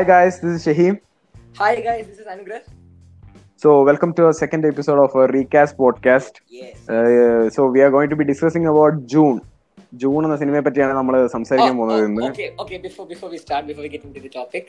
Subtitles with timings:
[0.00, 0.94] Hi guys, this is Shaheem.
[1.54, 2.60] Hi guys, this is Anugrah.
[3.56, 6.40] So welcome to our second episode of our recast podcast.
[6.50, 6.88] Yes.
[6.88, 9.36] Uh, so we are going to be discussing about June.
[10.00, 12.24] June എന്ന സിനിമയെ പറ്റിയാണ് നമ്മൾ സംസാരിക്കാൻ പോകുന്നത് ഇന്ന്
[12.62, 14.68] okay before before we start before we get into the topic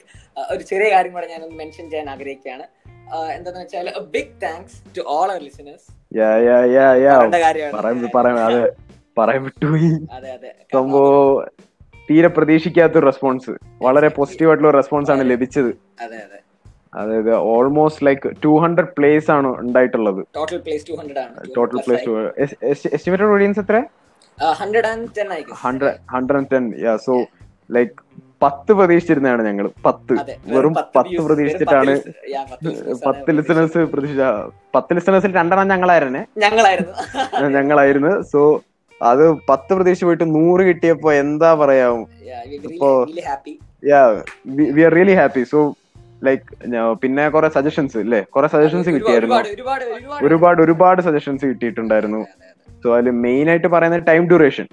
[0.54, 2.68] ഒരു ചെറിയ കാര്യം കൂടെ ഞാൻ മെൻഷൻ ചെയ്യാൻ ആഗ്രഹിക്കുകയാണ്
[3.14, 5.88] Uh, എന്താന്ന് വെച്ചാൽ big thanks to all our listeners
[6.20, 7.16] yeah yeah yeah yeah.
[7.76, 8.62] പറയാൻ പറയാൻ അതെ
[9.18, 11.71] പറയാൻ വിട്ടുപോയി അതെ അതെ സംഭവം
[12.12, 13.52] തീരെ പ്രതീക്ഷിക്കാത്തൊരു റെസ്പോൺസ്
[13.82, 15.72] വളരെ പോസിറ്റീവ് ആയിട്ടുള്ള റെസ്പോൺസ് ആണ് ലഭിച്ചത്.
[16.04, 16.40] അതെ അതെ.
[16.94, 20.22] അതായത് almost like two hundred plays ആണ് ഉണ്ടായിട്ടുള്ളത്.
[20.36, 22.50] Total plays two hundred
[22.94, 23.78] estimated audience എത്ര?
[24.54, 26.66] Hundred and ten
[27.06, 27.14] so
[27.72, 27.94] like
[28.42, 30.14] പത്ത് പ്രതീക്ഷിച്ചിരുന്നതാണ് ഞങ്ങൾ പത്ത്.
[30.48, 31.94] വെറും പത്ത് പ്രതീക്ഷിച്ചിട്ടാണ്
[33.08, 34.26] പത്ത് ലിസണേഴ്സ് പ്രതീക്ഷിച്ച
[34.76, 36.22] പത്ത് ലിസണേഴ്സിൽ രണ്ടെണ്ണം ഞങ്ങളായിരുന്നു.
[37.58, 38.14] ഞങ്ങളായിരുന്നു.
[38.32, 38.42] സോ
[39.02, 42.06] അത് പത്ത് പ്രതീക്ഷ പോയിട്ട് നൂറ് കിട്ടിയപ്പോ എന്താ പറയാ?
[42.74, 43.08] ഇപ്പോ-
[44.46, 45.76] we are really happy so
[46.24, 48.22] like പിന്നെ കുറെ സജഷൻസ് ഇല്ലേ?
[48.22, 49.36] കുറെ സജഷൻസ് കിട്ടിയായിരുന്നു.
[50.24, 52.26] ഒരുപാട് ഒരുപാട് സജഷൻസ് കിട്ടിയിട്ടുണ്ടായിരുന്നു.
[52.84, 54.68] സോ അതിൽ മെയിൻ ആയിട്ട് പറയുന്നത് ടൈം ഡ്യൂറേഷൻ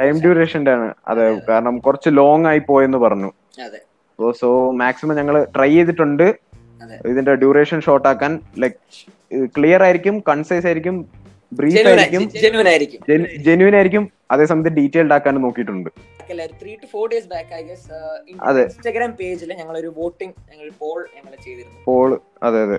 [0.00, 0.94] ടൈം ഡ്യൂറേഷന്റെ ആണ്.
[1.08, 3.32] അതെ കാരണം കുറച്ച് ലോങ് ആയി പോയെന്ന് പറഞ്ഞു.
[4.18, 6.34] സോ സോ മാക്സിമം ഞങ്ങൾ ട്രൈ ചെയ്തിട്ടുണ്ട്.
[7.06, 8.72] ഇതിന്റെ ഡ്യൂറേഷൻ ഷോർട്ട് ആക്കാൻ ലൈക്
[9.44, 12.30] ക്ലിയർ ആയിരിക്കും കൺസൈസ് ആയിരിക്കും ബ്രീഫ് ആയിരിക്കും.
[12.30, 13.00] ജെനുവൻ ആയിരിക്കും.
[13.44, 14.10] ജെന്യൂൻ ആയിരിക്കും.
[14.30, 15.90] അതേസമയത്ത് ഡീറ്റെയിൽഡ് ആക്കാനും നോക്കിയിട്ടുണ്ട്.
[16.62, 18.30] Three to four days back I guess.
[18.62, 21.80] Instagram പേജിൽ ഞങ്ങൾ ഒരു വോട്ടിംഗ് ഞങ്ങൾ പോൾ ഞങ്ങൾ ചെയ്തിരുന്നു.
[21.84, 22.78] പോൾ അതെ അതെ.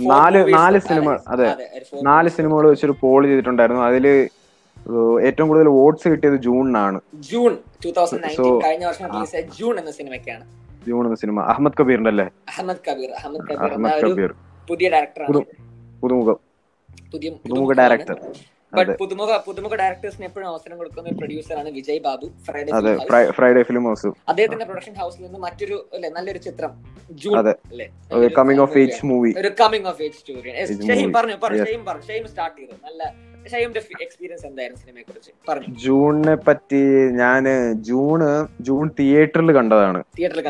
[0.00, 1.56] നാല്- നാല് സിനിമ അതെ.
[2.02, 3.82] നാല് സിനിമകൾ വെച്ചൊരു പോൾ ചെയ്തിട്ടുണ്ടായിരുന്നു.
[3.82, 4.28] അതിൽ
[5.22, 7.00] ഏറ്റവും കൂടുതൽ വോട്ട്സ് കിട്ടിയത് ജൂണിനാണ്.
[7.14, 7.56] ജൂൺ
[8.64, 10.44] കഴിഞ്ഞ വർഷം ജൂൺ എന്ന സിനിമയ്ക്കാണ്
[10.86, 12.24] ജൂൺ എന്ന സിനിമ അഹമ്മദ് കബീറിന്റെ അല്ലേ?
[12.24, 14.34] അഹമ്മദ് കബീർ അഹമ്മദ് കബീർ.
[14.68, 15.44] പുതിയ ഡയറക്ടറാണ്
[16.02, 16.49] പുതുമുഖം.
[17.12, 18.16] പുതിയ പുതുമുഖ ഡയറക്ടർ
[18.72, 22.70] ബട്ട് പുതുമുഖ പുതുമുഖ ഡയറക്ടേഴ്സിന് എപ്പോഴും അവസരം കൊടുക്കുന്ന പ്രൊഡ്യൂസറാണ് Vijay Babu Friday.
[23.38, 26.72] Friday film house അദ്ദേഹത്തിന്റെ പ്രൊഡക്ഷൻ ഹൗസിൽ നിന്ന് മറ്റൊരു അല്ലെ നല്ലൊരു ചിത്രം
[27.22, 30.52] ജൂൺ അല്ലെ കമ്മിങ് ഓഫ് ഏജ് മൂവി ഒരു coming of age story
[30.90, 31.10] same.
[31.18, 32.76] പറഞ്ഞു പറഞ്ഞു ഷെയ്ം പറഞ്ഞു ഷെയ്ം സ്റ്റാർട്ട് ചെയ്തു.
[32.86, 33.02] നല്ല
[35.84, 36.80] ജൂണിനെ പറ്റി
[37.20, 37.44] ഞാൻ
[37.88, 38.28] ജൂണ്
[38.68, 40.00] ജൂൺ തിയേറ്ററിൽ കണ്ടതാണ്.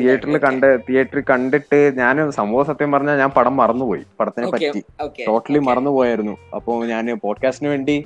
[0.01, 4.03] തിയേറ്ററിൽ കണ്ട് തിയേറ്ററിൽ കണ്ടിട്ട് ഞാൻ സംഭവം സത്യം പറഞ്ഞാൽ ഞാൻ പടം മറന്നുപോയി.
[4.21, 4.81] പടത്തിനെ പറ്റി.
[5.29, 6.35] ടോട്ടലി മറന്നുപോയായിരുന്നു.
[6.59, 7.97] അപ്പൊ ഞാൻ പോഡ്കാസ്റ്റിന് വേണ്ടി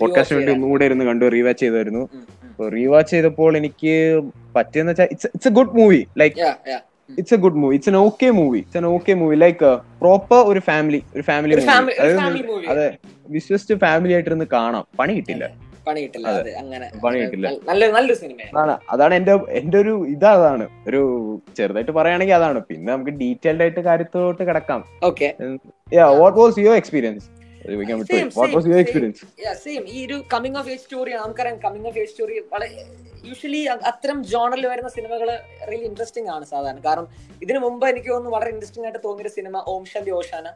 [0.00, 2.04] പോഡ്കാസ്റ്റിന് വേണ്ടി ഒന്നുകൂടെ ഇരുന്ന് കണ്ടു റീവാച്ച് ചെയ്തായിരുന്നു.
[2.76, 3.92] റീവാച്ച് ചെയ്തപ്പോൾ എനിക്ക്
[4.56, 6.38] പറ്റിയെന്ന് വെച്ചാൽ it's it's a good movie like
[7.18, 9.70] it's a good movie it's an okay movie it's an okay movie like
[10.02, 11.66] proper ഒരു ഫാമിലി ഒരു ഫാമിലി മൂവി.
[12.74, 12.88] അതെ.
[13.28, 14.86] വിശ്വസിച്ച് ഫാമിലി ആയിട്ടിരുന്ന് കാണാം.
[14.98, 15.50] പണി കിട്ടില്ല.
[15.86, 16.28] പണി കിട്ടില്ല.
[16.28, 16.90] അങ്ങനെ.
[17.04, 17.48] പണി കിട്ടില്ല.
[17.48, 21.00] നല്ല- നല്ല നല്ലൊരു സിനിമയാണ് അതാണ് എന്റെ എന്റെ ഒരു ഇതാണ് ഒരു
[21.56, 22.60] ചെറുതായിട്ട് പറയുകയാണെങ്കിൽ അതാണ്.
[22.60, 24.84] പിന്നെ നമുക്ക് ഡീറ്റെയിൽഡ് ആയിട്ട് കാര്യത്തോട്ട് കിടക്കാം.
[25.04, 25.34] Okay
[25.94, 27.28] what was your experience
[29.88, 32.86] ഈ ഒരു കമ്മിങ് ഓഫ് ഏജ് സ്റ്റോറി നമുക്കറിയാം കമ്മിങ് ഓഫ് ഏജ് സ്റ്റോറി വളരെ
[33.24, 35.28] യൂഷ്വലി അത്തരം ജോണറിൽ വരുന്ന സിനിമകൾ
[35.70, 36.80] റിയലി ഇൻട്രസ്റ്റിംഗ് ആണ് സാധാരണ.
[36.86, 37.08] കാരണം
[37.42, 40.46] ഇതിനു മുമ്പ് എനിക്ക് തോന്നുന്നു വളരെ ഇൻട്രസ്റ്റിംഗ് ആയിട്ട് തോന്നിയ സിനിമ ഓം ശാന്തി ഓശാന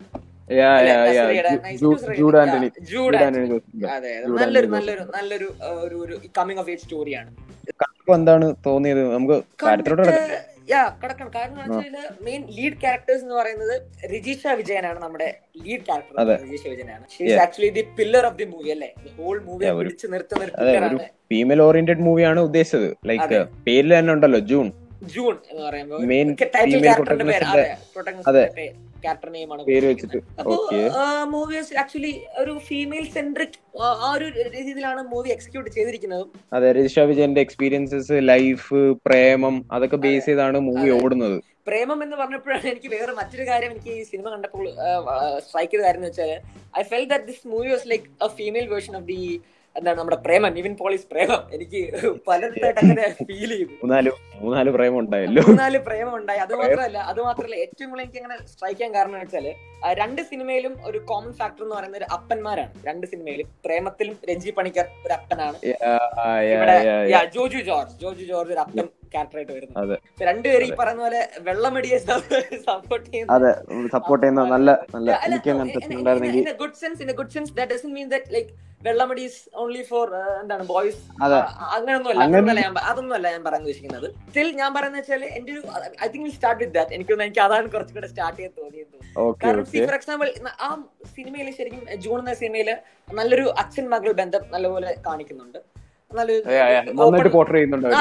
[1.80, 2.68] ജൂഡ് ആന്റണി
[3.96, 4.12] അതെ.
[4.38, 5.48] നല്ലൊരു നല്ലൊരു നല്ലൊരു
[6.02, 7.30] ഒരു കമ്മിങ് ഓഫ് ഏജ് സ്റ്റോറിയാണ്
[8.14, 9.02] എന്താണ് തോന്നിയത്?
[9.14, 9.36] നമുക്ക്
[10.70, 11.58] യാ കടക്കണം കാരണം
[12.26, 13.74] മെയിൻ ലീഡ് ക്യാരക്ടേഴ്സ് എന്ന് പറയുന്നത്
[14.12, 15.28] രജിഷ വിജയനാണ് നമ്മുടെ
[15.62, 16.14] ലീഡ് ക്യാരക്ടർ
[16.44, 17.04] രജിഷ വിജയനാണ്.
[17.22, 17.42] Yeah.
[17.44, 18.90] Actually the pillar of the movie അല്ലേ?
[19.18, 20.44] ഹോൾ മൂവി പിടിച്ച് നിർത്തുന്ന
[21.30, 22.88] ഫീമെയിൽ ഓറിയന്റഡ് മൂവിയാണ് ഉദ്ദേശിച്ചത്.
[23.10, 23.24] ലൈക്ക്.
[23.66, 24.68] പേരിൽ തന്നെ ഉണ്ടല്ലോ ജൂൺ
[25.14, 25.98] ജൂൺ എന്ന് പറയുമ്പോൾ
[29.04, 30.18] ക്യാരക്ടർ നെയിം ആണ് പേര് വെച്ചിട്ട്.
[30.40, 30.80] അപ്പോ ഓക്കെ.
[31.34, 33.58] മൂവീസ് ആക്ച്വലി ഒരു ഫീമെയിൽ സെൻട്രിക്
[34.06, 34.26] ആ ഒരു
[34.56, 36.24] രീതിയിലാണ് മൂവി എക്സിക്യൂട്ട് ചെയ്തിരിക്കുന്നത്.
[36.56, 40.88] അതെ രജിഷ വിജയന്റെ എക്സ്പീരിയൻസസ് ലൈഫ് പ്രേമം അതൊക്കെ ബേസ് ചെയ്താണ് മൂവി.
[41.02, 41.38] ഓടുന്നത്.
[41.68, 44.66] പ്രേമം എന്ന് പറഞ്ഞപ്പോഴാണ് എനിക്ക് വേറെ മറ്റൊരു കാര്യം എനിക്ക് ഈ സിനിമ കണ്ടപ്പോൾ
[45.46, 46.30] സ്ട്രൈക്ക് ചെയ്ത കാര്യം എന്ന് വെച്ചാൽ
[46.80, 49.18] I felt that this movie was like a female version of the
[49.78, 51.40] എന്താണ് നമ്മുടെ പ്രേമം നിവിൻ പോളിസ് പ്രേമം.
[51.56, 51.80] എനിക്ക്
[52.28, 53.74] പലതായിട്ട് അങ്ങനെ ഫീൽ ചെയ്തു.
[53.82, 54.06] മൂന്നാൽ
[54.42, 58.78] മൂന്നാൽ പ്രേമം ഉണ്ടായല്ലോ മൂന്നാൽ പ്രേമം ഉണ്ടായി അത് മാത്രമല്ല അത് മാത്രമല്ല ഏറ്റവും കൂടുതൽ എനിക്ക് അങ്ങനെ സ്ട്രൈക്ക്
[58.78, 59.46] ചെയ്യാൻ കാരണം വെച്ചാൽ
[60.00, 62.72] രണ്ട് സിനിമയിലും ഒരു കോമൺ ഫാക്ടർ എന്ന് പറയുന്ന ഒരു അപ്പന്മാരാണ്.
[62.88, 65.58] രണ്ട് സിനിമയിലും പ്രേമത്തിലും രഞ്ജി പണിക്കർ ഒരു അപ്പനാണ്.
[66.54, 66.76] ഇവിടെ
[67.36, 67.94] ജോജു ജോർജ്.
[68.04, 68.88] ജോജു ജോർജ് ഒരു അപ്പൻ.
[69.14, 69.94] ക്യാരക്ടറായിട്ട് വരുന്നത്.
[70.28, 73.52] രണ്ടുപേരും ഈ പറയുന്ന പോലെ വെള്ളമടിയെ സപ്പോർട്ട് ചെയ്യുന്ന അതെ
[73.96, 75.50] സപ്പോർട്ട് ചെയ്യുന്ന നല്ല നല്ല എനിക്ക്
[76.00, 77.10] ഉണ്ടായിരുന്നെങ്കിൽ in a good sense, in
[77.60, 78.50] that that like
[78.86, 81.00] വെള്ളമടി is only for uh, എന്താണ് ബോയ്സ്.
[81.76, 84.06] അങ്ങനൊന്നുമല്ല അതൊന്നുമല്ല ഞാൻ അതൊന്നുമല്ല ഞാൻ പറയാൻ ഉദ്ദേശിക്കുന്നത്.
[84.28, 85.62] സ്റ്റിൽ ഞാൻ പറയുന്നത് വെച്ചാൽ എന്റെ ഒരു
[86.04, 88.96] I think start with that എനിക്ക് എനിക്ക് അതാണ് കുറച്ചുകൂടെ സ്റ്റാർട്ട് ചെയ്യാൻ തോന്നിയത്.
[89.42, 90.28] കാരണം ഫോർ എക്സാമ്പിൾ
[90.66, 90.68] ആ
[91.16, 92.70] സിനിമയിൽ ശരിക്കും ജൂൺ എന്ന സിനിമയിൽ
[93.18, 95.60] നല്ലൊരു അച്ഛൻ മകൾ ബന്ധം നല്ലപോലെ കാണിക്കുന്നുണ്ട്.
[96.10, 96.44] നല്ലൊരു.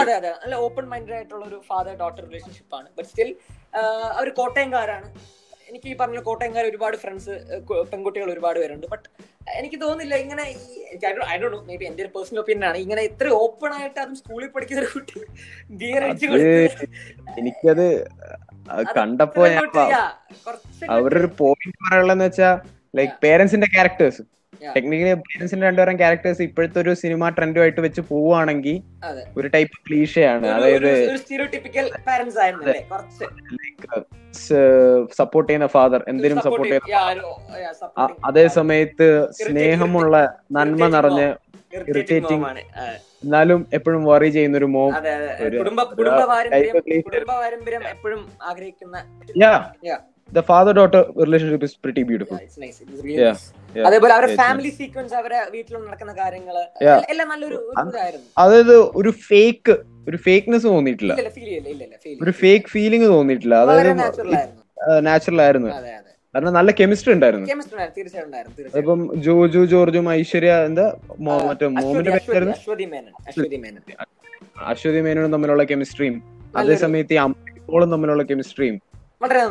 [0.02, 3.32] അതെ അതെ നല്ല ഓപ്പൺ മൈൻഡഡ് ആയിട്ടുള്ള ഒരു ഫാദർ ഡോട്ടർ റിലേഷൻഷിപ്പ് ആണ് ബട്ട് സ്റ്റിൽ
[4.20, 5.10] അവർ കോട്ടയംകാരാണ്.
[5.70, 7.34] എനിക്ക് ഈ പറഞ്ഞ കോട്ടയംകാർ ഒരുപാട് ഫ്രണ്ട്സ്
[7.92, 8.86] പെൺകുട്ടികൾ ഒരുപാട് പേരുണ്ട്.
[8.94, 9.08] ബട്ട്
[9.60, 10.44] എനിക്ക് തോന്നുന്നില്ല ഇങ്ങനെ
[11.34, 12.78] ഐ ഡോ മേ ബി എന്റെ ഒരു പേഴ്സണൽ ഒപ്പീനിയൻ ആണ്.
[12.86, 15.20] ഇങ്ങനെ ഇത്ര ഓപ്പൺ ആയിട്ട് അതും സ്കൂളിൽ പഠിക്കുന്ന ഒരു കുട്ടി
[15.82, 16.28] ഗിയർ അടിച്ചു
[17.42, 17.86] എനിക്കത്
[19.00, 19.68] കണ്ടപ്പോ ഞാൻ
[20.96, 22.56] അവരൊരു പോയിന്റ് പറയാനുള്ളതെന്ന് വെച്ചാൽ
[22.98, 24.24] ലൈക് പേരൻസിന്റെ ക്യാരക്ടേഴ്സ്
[24.66, 28.78] ടെക്നിക്കലി പേരൻസിന്റെ രണ്ടുപേരും ക്യാരക്ടേഴ്സ് ഇപ്പോഴത്തെ ഒരു സിനിമ ട്രെൻഡുമായിട്ട് വെച്ച് പോവുകയാണെങ്കിൽ
[29.38, 30.92] ഒരു ടൈപ്പ് ക്ലീഷയാണ് അതായത്
[35.18, 39.08] സപ്പോർട്ട് ചെയ്യുന്ന ഫാദർ എന്തിനും സപ്പോർട്ട് ചെയ്യുന്ന അതേ സമയത്ത്
[39.40, 40.16] സ്നേഹമുള്ള
[40.52, 41.30] നന്മ നിറഞ്ഞ്
[41.88, 42.46] ഇറിറ്റേറ്റിംഗ്
[43.24, 44.94] എന്നാലും എപ്പോഴും വറി ചെയ്യുന്ന ഒരു മോം
[47.88, 48.98] എപ്പോഴും ആഗ്രഹിക്കുന്ന
[50.30, 52.38] the father daughter relationship is pretty beautiful
[53.88, 56.56] അതേപോലെ അവരുടെ ഫാമിലി സീക്വൻസ് അവരുടെ വീട്ടിൽ നടക്കുന്ന കാര്യങ്ങൾ
[57.14, 57.60] എല്ലാം നല്ലൊരു
[58.44, 59.76] അതായത് ഒരു ഫേക്ക്
[60.10, 61.14] ഒരു ഫേക്ക്നെസ് തോന്നിയിട്ടില്ല.
[62.24, 63.56] ഒരു ഫേക്ക് ഫീലിംഗ് തോന്നിയിട്ടില്ല.
[63.64, 63.90] അതായത്
[65.08, 65.72] നാച്ചുറൽ ആയിരുന്നു.
[66.36, 67.48] കാരണം നല്ല കെമിസ്ട്രി ഉണ്ടായിരുന്നു.
[68.82, 70.86] ഇപ്പം ജോജു ജോർജും ഐശ്വര്യ എന്താ
[71.48, 72.12] മറ്റേ മോമിന്റെ
[74.72, 76.16] അശ്വതി മേനോനും തമ്മിലുള്ള കെമിസ്ട്രിയും
[76.60, 78.78] അതേ സമയത്ത് ഈ അമ്മോളും തമ്മിലുള്ള കെമിസ്ട്രിയും
[79.22, 79.42] വളരെ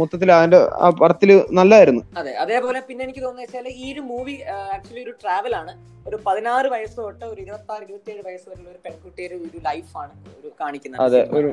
[0.00, 2.02] മൊത്തത്തിൽ അതിന്റെ ആ പടത്തിൽ നല്ലായിരുന്നു.
[2.20, 4.36] അതെ അതേപോലെ പിന്നെ എനിക്ക് തോന്നുന്നത് വെച്ചാൽ ഈ ഒരു മൂവി
[4.76, 5.74] ആക്ച്വലി ഒരു ട്രാവൽ ആണ്.
[6.08, 10.12] ഒരു പതിനാറ് വയസ്സ് തൊട്ട് ഒരു ഇരുപത്തി ആറ് ഇരുപത്തി ഏഴ് വയസ്സ് വരെയുള്ള ഒരു പെൺകുട്ടിയുടെ ഒരു ലൈഫാണ്
[10.38, 11.02] ഒരു കാണിക്കുന്നത്.
[11.06, 11.48] അതെ ഒരു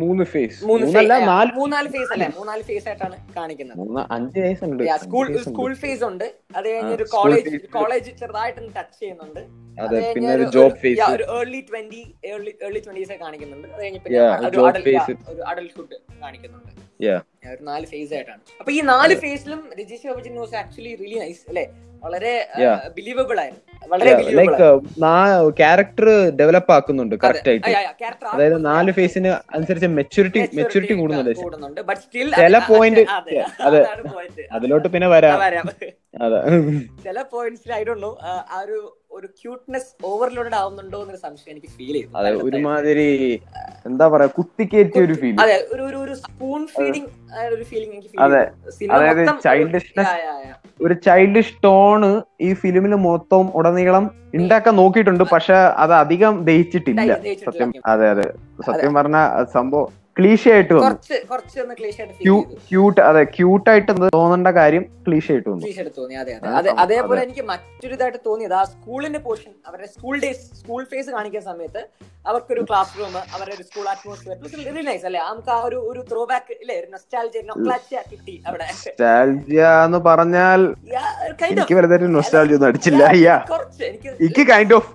[0.00, 2.28] മൂന്ന് ഫേസ് മൂന്നാൽ ഫേസ് അല്ലേ?
[2.38, 3.78] മൂന്നാൽ ഫേസ് ആയിട്ടാണ് കാണിക്കുന്നത്.
[4.16, 6.26] അഞ്ച് വയസ്സുണ്ട് സ്കൂൾ സ്കൂൾ ഫേസ് ഉണ്ട്.
[6.58, 9.42] അത് കഴിഞ്ഞ് ഒരു കോളേജ് കോളേജ് ചെറുതായിട്ടൊന്ന് ടച്ച് ചെയ്യുന്നുണ്ട്.
[10.14, 12.02] പിന്നെ ഒരു ജോബ് ഫേസ് ഒരു early twenty
[12.32, 13.68] early early twenties കാണിക്കുന്നുണ്ട്.
[13.74, 14.20] അത് കഴിഞ്ഞ് പിന്നെ
[14.50, 14.60] ഒരു
[15.52, 16.72] അഡൽട്ട്ഹുഡ് കാണിക്കുന്നുണ്ട്.
[17.50, 18.40] ഒരു നാല് ഫേസ് ആയിട്ടാണ്.
[18.60, 21.64] അപ്പൊ ഈ നാല് ഫേസിലും Rajish Babuji was actually really nice അല്ലെ?
[22.04, 22.32] വളരെ
[22.96, 23.66] ബിലീവബിൾ ആയിരുന്നു.
[24.38, 24.66] ലൈക്ക്
[25.58, 27.66] ക്യാരക്ടർ ഡെവലപ്പ് ആക്കുന്നുണ്ട് കറക്റ്റ് ആയിട്ട്.
[28.26, 31.80] അതായത് നാല് ഫേസിന് അനുസരിച്ച് മെച്ചൂരിറ്റി മെച്ചൂരിറ്റി കൂടുന്നുണ്ട്
[32.36, 33.04] ചില പോയിന്റ്
[33.66, 33.82] അതെ
[34.52, 35.38] അതിലോട്ട് പിന്നെ വരാം.
[36.22, 36.40] അതെ.
[37.04, 37.82] ചില പോയിന്റ്സിൽ ഐ
[38.22, 38.78] ആ ഒരു
[39.10, 43.06] ഒരു ക്യൂട്ട്നെസ് ഓവർലോഡ് ആവുന്നുണ്ടോ എന്നൊരു സംശയം എനിക്ക് ഫീൽ ചെയ്തു അതെ ഒരുമാതിരി
[43.86, 46.60] എന്താ പറയാ കുത്തിക്കേറ്റിയ ഒരു ഫീൽ അതെ ഒരു ഒരു ഒരു സ്പൂൺ
[47.50, 48.42] ഒരു ഫീലിംഗ് എനിക്ക് ഫീൽ അതെ.
[48.92, 50.14] അതായത് ചൈൽഡിഷ്നെസ്
[50.80, 52.10] ഒരു ചൈൽഡിഷ് ടോണ്
[52.40, 54.04] ഈ ഫിലിമിൽ മൊത്തം ഉടനീളം
[54.34, 57.12] ഉണ്ടാക്കാൻ നോക്കിയിട്ടുണ്ട് പക്ഷെ അത് അധികം ദഹിച്ചിട്ടില്ല.
[57.46, 58.26] സത്യം അതെ അതെ.
[58.66, 59.18] സത്യം പറഞ്ഞ
[59.54, 60.74] സംഭവം ക്ലീഷ ആയിട്ട്
[62.68, 65.48] ക്യൂട്ട് അതെ ക്യൂട്ട് ആയിട്ട് തോന്നേണ്ട കാര്യം ക്ലീഷയായിട്ട്
[66.58, 71.46] അതെ അതേപോലെ എനിക്ക് മറ്റൊരു ഇതായിട്ട് തോന്നിയത് ആ സ്കൂളിന്റെ പോർഷൻ അവരുടെ സ്കൂൾ ഡേസ് സ്കൂൾ ഫേസ് കാണിക്കുന്ന
[71.50, 71.82] സമയത്ത്
[72.26, 74.34] അവർക്കൊരു ക്ലാസ് റൂം അവരുടെ ഒരു സ്കൂൾ അറ്റ്മോസ്ഫിയർ
[74.66, 75.20] റിയലി നൈസ് അല്ലേ?
[75.28, 76.76] നമുക്ക് ആ ഒരു ഒരു ത്രോ ബാക്ക് ഇല്ലേ?
[76.80, 76.88] ഒരു
[78.10, 78.66] കിട്ടി അവിടെ.
[79.86, 80.60] എന്ന് പറഞ്ഞാൽ
[81.52, 83.02] എനിക്ക് വലുതായിട്ട് നൊസ്റ്റാൾജിയ ഒന്നും അടിച്ചില്ല.
[84.20, 84.90] എനിക്ക് കൈൻഡ് ഓഫ്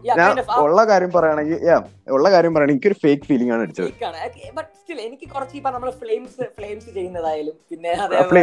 [0.65, 1.59] ഉള്ള കാര്യം പറയുകയാണെങ്കിൽ
[2.15, 3.89] ഉള്ള കാര്യം പറയുകയാണെങ്കിൽ എനിക്കൊരു ഫേക്ക് ഫീലിംഗ് ആണ് അടിച്ചത്.
[4.57, 8.41] ബട്ട് സ്റ്റിൽ എനിക്ക് കുറച്ച് ഇപ്പൊ നമ്മൾ ഫ്ലെയിംസ് ഫ്ലെയിംസ് ചെയ്യുന്നതായാലും പിന്നെ അതേപോലെ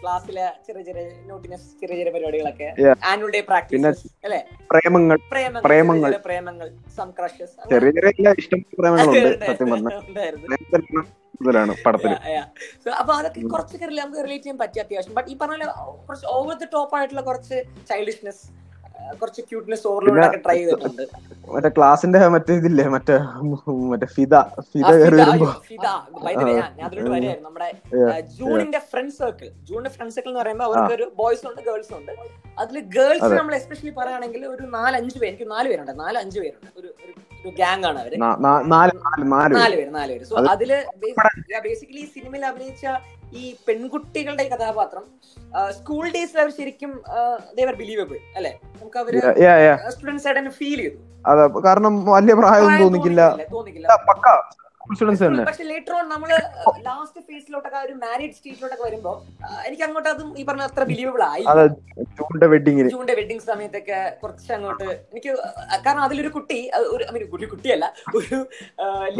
[0.00, 2.68] ക്ലാസ്സിലെ ചെറിയ ചെറിയ നോട്ടിനെസ് ചെറിയ ചെറിയ പരിപാടികളൊക്കെ.
[3.10, 3.90] ആനുവൽ ഡേ പ്രാക്ടീസ്
[4.26, 4.40] അല്ലെ?
[4.72, 6.68] പ്രേമങ്ങൾ പ്രേമങ്ങൾ പ്രേമങ്ങൾ.
[6.96, 10.00] സം ക്രഷസ് ചെറിയ ചെറിയ ഇഷ്ടം പ്രേമങ്ങളുണ്ട് സത്യം പറഞ്ഞാൽ
[11.86, 12.12] പടത്തിൽ.
[13.00, 15.14] അപ്പൊ അതൊക്കെ കുറച്ചൊക്കെ നമുക്ക് റിലേറ്റ് ചെയ്യാൻ പറ്റിയ അത്യാവശ്യം.
[15.18, 15.64] ബട്ട് ഈ പറഞ്ഞ
[16.08, 17.56] കുറച്ച് ഓവർ ദി ടോപ്പ് ആയിട്ടുള്ള കുറച്ച്
[17.90, 18.44] ചൈൽഡിഷ്നെസ്
[19.20, 21.02] കുറച്ച് ക്യൂട്ട്നെസ് ഓവർലോഡ് ഒക്കെ ട്രൈ ചെയ്തിട്ടുണ്ട്.
[21.54, 23.16] മറ്റേ ക്ലാസിന്റെ മറ്റേ ഇതില്ലേ മറ്റേ
[23.92, 24.34] മറ്റേ ഫിദ
[24.70, 25.48] ഫിദ കയറി വരുമ്പോ.
[25.68, 25.86] ഫിദ.
[26.86, 27.68] അതിലോട്ട് വരെയായിരുന്നു നമ്മുടെ
[28.38, 32.12] ജൂണിന്റെ ഫ്രണ്ട് സർക്കിൾ ജൂണിന്റെ ഫ്രണ്ട് സർക്കിൾ എന്ന് പറയുമ്പോൾ അവർക്ക് ഒരു ബോയ്സ് ഉണ്ട് ഗേൾസ് ഉണ്ട്.
[32.62, 35.92] അതിൽ ഗേൾസ് നമ്മൾ എസ്പെഷ്യലി പറയുകയാണെങ്കിൽ ഒരു നാലഞ്ച് പേര് എനിക്ക് നാല് പേരുണ്ട്.
[36.04, 36.70] നാല് അഞ്ച് പേരുണ്ട്.
[36.80, 36.90] ഒരു
[37.44, 38.12] ഒരു ഗ്യാങ് ആണ് അവർ.
[38.74, 38.92] നാല്
[39.78, 39.90] പേര്.
[39.98, 40.70] നാല് പേര് സോ അതിൽ
[41.66, 42.84] ബേസിക്കലി സിനിമയിൽ അഭിനയിച്ച
[43.40, 45.04] ഈ പെൺകുട്ടികളുടെ കഥാപാത്രം
[45.78, 46.92] സ്കൂൾ ഡേയ്സിൽ അവർ ശരിക്കും
[47.58, 48.52] ദേവർ ബിലീവബിൾ അല്ലെ?
[48.80, 49.14] നമുക്ക് അവർ
[49.94, 50.98] സ്റ്റുഡൻസ് ആയിട്ട് ഫീൽ ചെയ്തു.
[51.30, 53.22] അതെ കാരണം വലിയ പ്രായം തോന്നിക്കില്ല.
[53.56, 54.26] തോന്നിക്കില്ല പക്ക.
[54.96, 55.44] സ്റ്റുഡൻസ് തന്നെ.
[55.48, 56.30] പക്ഷെ ലേറ്റർ ഓൺ നമ്മൾ
[56.88, 59.12] ലാസ്റ്റ് ഫേസിലോട്ടൊക്കെ ഒരു മാരീഡ് സ്റ്റേജിലോട്ടൊക്കെ വരുമ്പോ
[59.68, 61.44] എനിക്ക് അങ്ങോട്ട് അതും ഈ പറഞ്ഞ അത്ര ബിലീവബിൾ ആയി.
[62.18, 65.30] ജൂണിന്റെ വെഡിങ്ങിന് ജൂണിന്റെ വെഡിങ് സമയത്തൊക്കെ കുറച്ച് അങ്ങോട്ട് എനിക്ക്
[65.86, 66.58] കാരണം അതിലൊരു കുട്ടി
[66.94, 67.04] ഒരു
[67.36, 67.86] ഒരു കുട്ടിയല്ല
[68.20, 68.38] ഒരു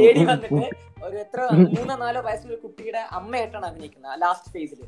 [0.01, 0.67] ലേഡി വന്നിട്ട്
[1.07, 1.41] ഒരു എത്ര
[1.77, 4.83] മൂന്നോ നാലോ വയസ്സുള്ള കുട്ടിയുടെ അമ്മയായിട്ടാണ് അഭിനയിക്കുന്നത് ലാസ്റ്റ് ഫേസിൽ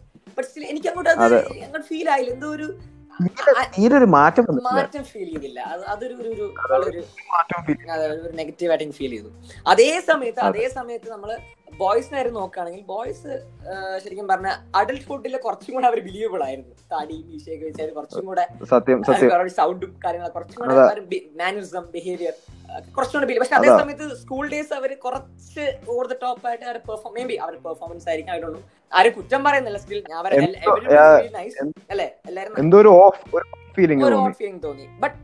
[0.46, 2.32] സ്റ്റിൽ എനിക്ക് അങ്ങോട്ട് അത് അങ്ങോട്ട് ഫീൽ ആയില്ല.
[2.34, 2.66] എന്തോ ഒരു
[3.76, 5.60] തീരൊരു മാറ്റം മാറ്റം ഫീൽ ചെയ്തില്ല.
[5.92, 6.30] അതൊരു ഒരു
[6.84, 9.30] ഒരു നെഗറ്റീവ് ആയിട്ട് ഫീൽ ചെയ്തു.
[9.66, 11.30] അതേ സമയത്ത് അതേ സമയത്ത് നമ്മൾ
[11.72, 13.32] ബോയ്സ് നേരെ നോക്കുകയാണെങ്കിൽ ബോയ്സ്
[14.02, 16.74] ശരിക്കും പറഞ്ഞ അഡൽട്ട്ഹുഡിൽ കുറച്ചും കൂടെ അവർ ബിലീവബിൾ ആയിരുന്നു.
[16.92, 18.44] താടി മീശയൊക്കെ വെച്ചാൽ കുറച്ചും കൂടെ
[19.58, 20.74] സൗണ്ടും കാര്യങ്ങളും കുറച്ചും കൂടെ
[21.40, 22.34] മാനറിസം ബിഹേവിയർ
[22.96, 27.14] കുറച്ചും കൂടെ പക്ഷെ അതേ സമയത്ത് സ്കൂൾ ഡേയ്സ് അവർ കുറച്ച് ഓവർ ദ ടോപ്പ് ആയിട്ട് അവർ പെർഫോം
[27.16, 28.60] മേ ബി അവരുടെ പെർഫോമൻസ് ആയിരിക്കും അവരുള്ളൂ
[28.92, 30.00] ആരും കുറ്റം പറയുന്നില്ല സ്റ്റിൽ
[31.90, 32.08] അല്ലെ?
[34.22, 34.86] ഓഫ് ഫീലിംഗ് തോന്നി.
[35.00, 35.16] ബട്ട്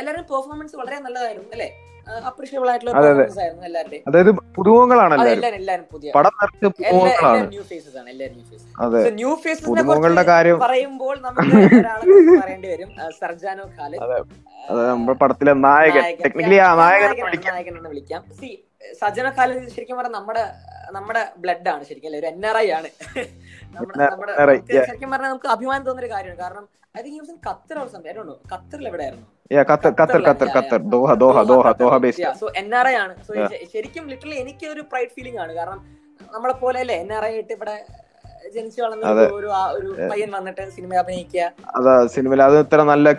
[0.00, 1.70] എല്ലാവരും പെർഫോമൻസ് വളരെ നല്ലതായിരുന്നു അല്ലെ?
[2.28, 4.02] അപ്രീഷിയബിൾ ആയിട്ടുള്ള പെർഫോമൻസ് ആയിരുന്നു എല്ലാവരുടെയും.
[4.08, 5.58] അതായത് പുതുമുഖങ്ങളാണ് എല്ലാവരും.
[5.60, 6.08] എല്ലാവരും പുതിയ.
[7.52, 10.58] ന്യൂ ഫേസസ് ആണ് എല്ലാവരും ന്യൂ ഫേസസ് ന്യൂ ഫേസസിനെ പുതുമുഖങ്ങളുടെ കാര്യം.
[10.64, 14.02] പറയുമ്പോൾ നമുക്ക് ഒരാളെ പറയേണ്ടി വരും സർജാനോ ഖാലിദ്.
[14.06, 14.18] അതെ.
[14.90, 17.10] നമ്മുടെ പടത്തിലെ നായകൻ ടെക്നിക്കലി ആ നായകൻ
[17.48, 18.22] നായകൻ എന്ന് വിളിക്കാം.
[18.40, 18.50] സി
[19.00, 20.44] സജന ഖാലിദ് ശരിക്കും പറഞ്ഞാൽ നമ്മുടെ
[20.96, 22.20] നമ്മുടെ ബ്ലഡ് ആണ് ശരിക്കും അല്ലെ?
[22.22, 22.88] ഒരു എൻ ആർ ഐ ആണ്.
[23.74, 24.32] നമ്മുടെ നമ്മുടെ
[24.88, 26.40] ശരിക്കും പറഞ്ഞാൽ നമുക്ക് അഭിമാനം തോന്നുന്ന ഒരു കാര്യമാണ്.
[26.44, 29.26] കാരണം I think use Qatar or something I don't know ഖത്തറിൽ എവിടെയായിരുന്നു
[29.70, 33.32] Qatar Qatar Qatar Qatar Doha Doha Doha Doha base so N R I ആണ് സോ
[33.72, 35.80] ശരിക്കും ലിറ്ററലി എനിക്ക് ഒരു പ്രൈഡ് ഫീലിംഗ് ആണ് കാരണം
[36.32, 37.76] നമ്മളെ പോലെ അല്ലേ എൻ ആർ ഐ ആയിട്ട് ഇവിടെ
[38.50, 41.46] ജനിച്ചു വളർന്ന ഒരു ഒരു പയ്യൻ വന്നിട്ട് സിനിമ അഭിനയിക്കുക
[41.76, 43.14] അതാ സിനിമയിൽ അത് ഇത്ര നല്ല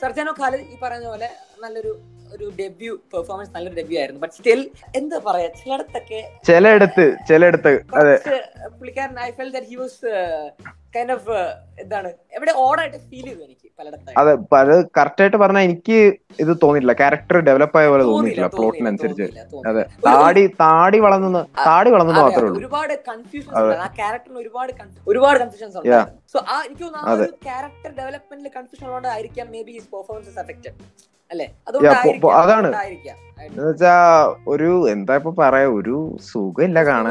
[0.00, 1.30] സർജാനോ ഖാലിദ് ഈ പറഞ്ഞ പോലെ
[1.62, 1.92] നല്ലൊരു
[2.34, 4.20] ഒരു ഡെബ്യൂ പെർഫോമൻസ് നല്ലൊരു ഡെബ്യൂ ആയിരുന്നു.
[4.24, 4.60] ബട്ട് സ്റ്റിൽ
[5.00, 8.16] എന്താ പറയാ ചിലയിടത്തൊക്കെ ചിലയിടത്ത് ചിലയിടത്ത് അതെ.
[8.78, 10.10] പുള്ളിക്കാരൻ I felt that he was
[10.96, 11.34] kind of
[11.82, 14.14] എന്താണ് എവിടെ ഓടായിട്ട് ഫീൽ ചെയ്തു എനിക്ക് പലയിടത്തായി.
[14.20, 15.96] അതെ അത് കറക്റ്റ് ആയിട്ട് പറഞ്ഞാൽ എനിക്ക്
[16.42, 16.92] ഇത് തോന്നിയില്ല.
[17.00, 19.26] ക്യാരക്ടർ ഡെവലപ്പ് ആയ പോലെ തോന്നിയിട്ടില്ല പ്ലോട്ടിനനുസരിച്ച്
[19.70, 19.82] അതെ.
[20.08, 22.58] താടി താടി വളർന്നു താടി വളർന്നു മാത്രമേ ഉള്ളൂ.
[22.62, 24.72] ഒരുപാട് കൺഫ്യൂഷൻസ് ആ ക്യാരക്ടറിന് ഒരുപാട്
[25.12, 25.88] ഒരുപാട് കൺഫ്യൂഷൻസ് ഉണ്ട്
[26.34, 30.40] സോ ആ എനിക്ക് തോന്നുന്നു ആ ഒരു ക്യാരക്ടർ ഡെവലപ്മെന്റിൽ കൺഫ്യൂഷൻ ഉള്ളതുകൊണ്ട് ആയിരിക്കാം maybe his performances
[30.40, 30.74] affected
[32.40, 32.68] അതാണ്.
[33.46, 33.90] എന്നുവെച്ചാ
[34.48, 35.96] ഒരു എന്താ ഇപ്പൊ പറയാ ഒരു
[36.28, 37.10] സുഖമില്ല കാണാൻ.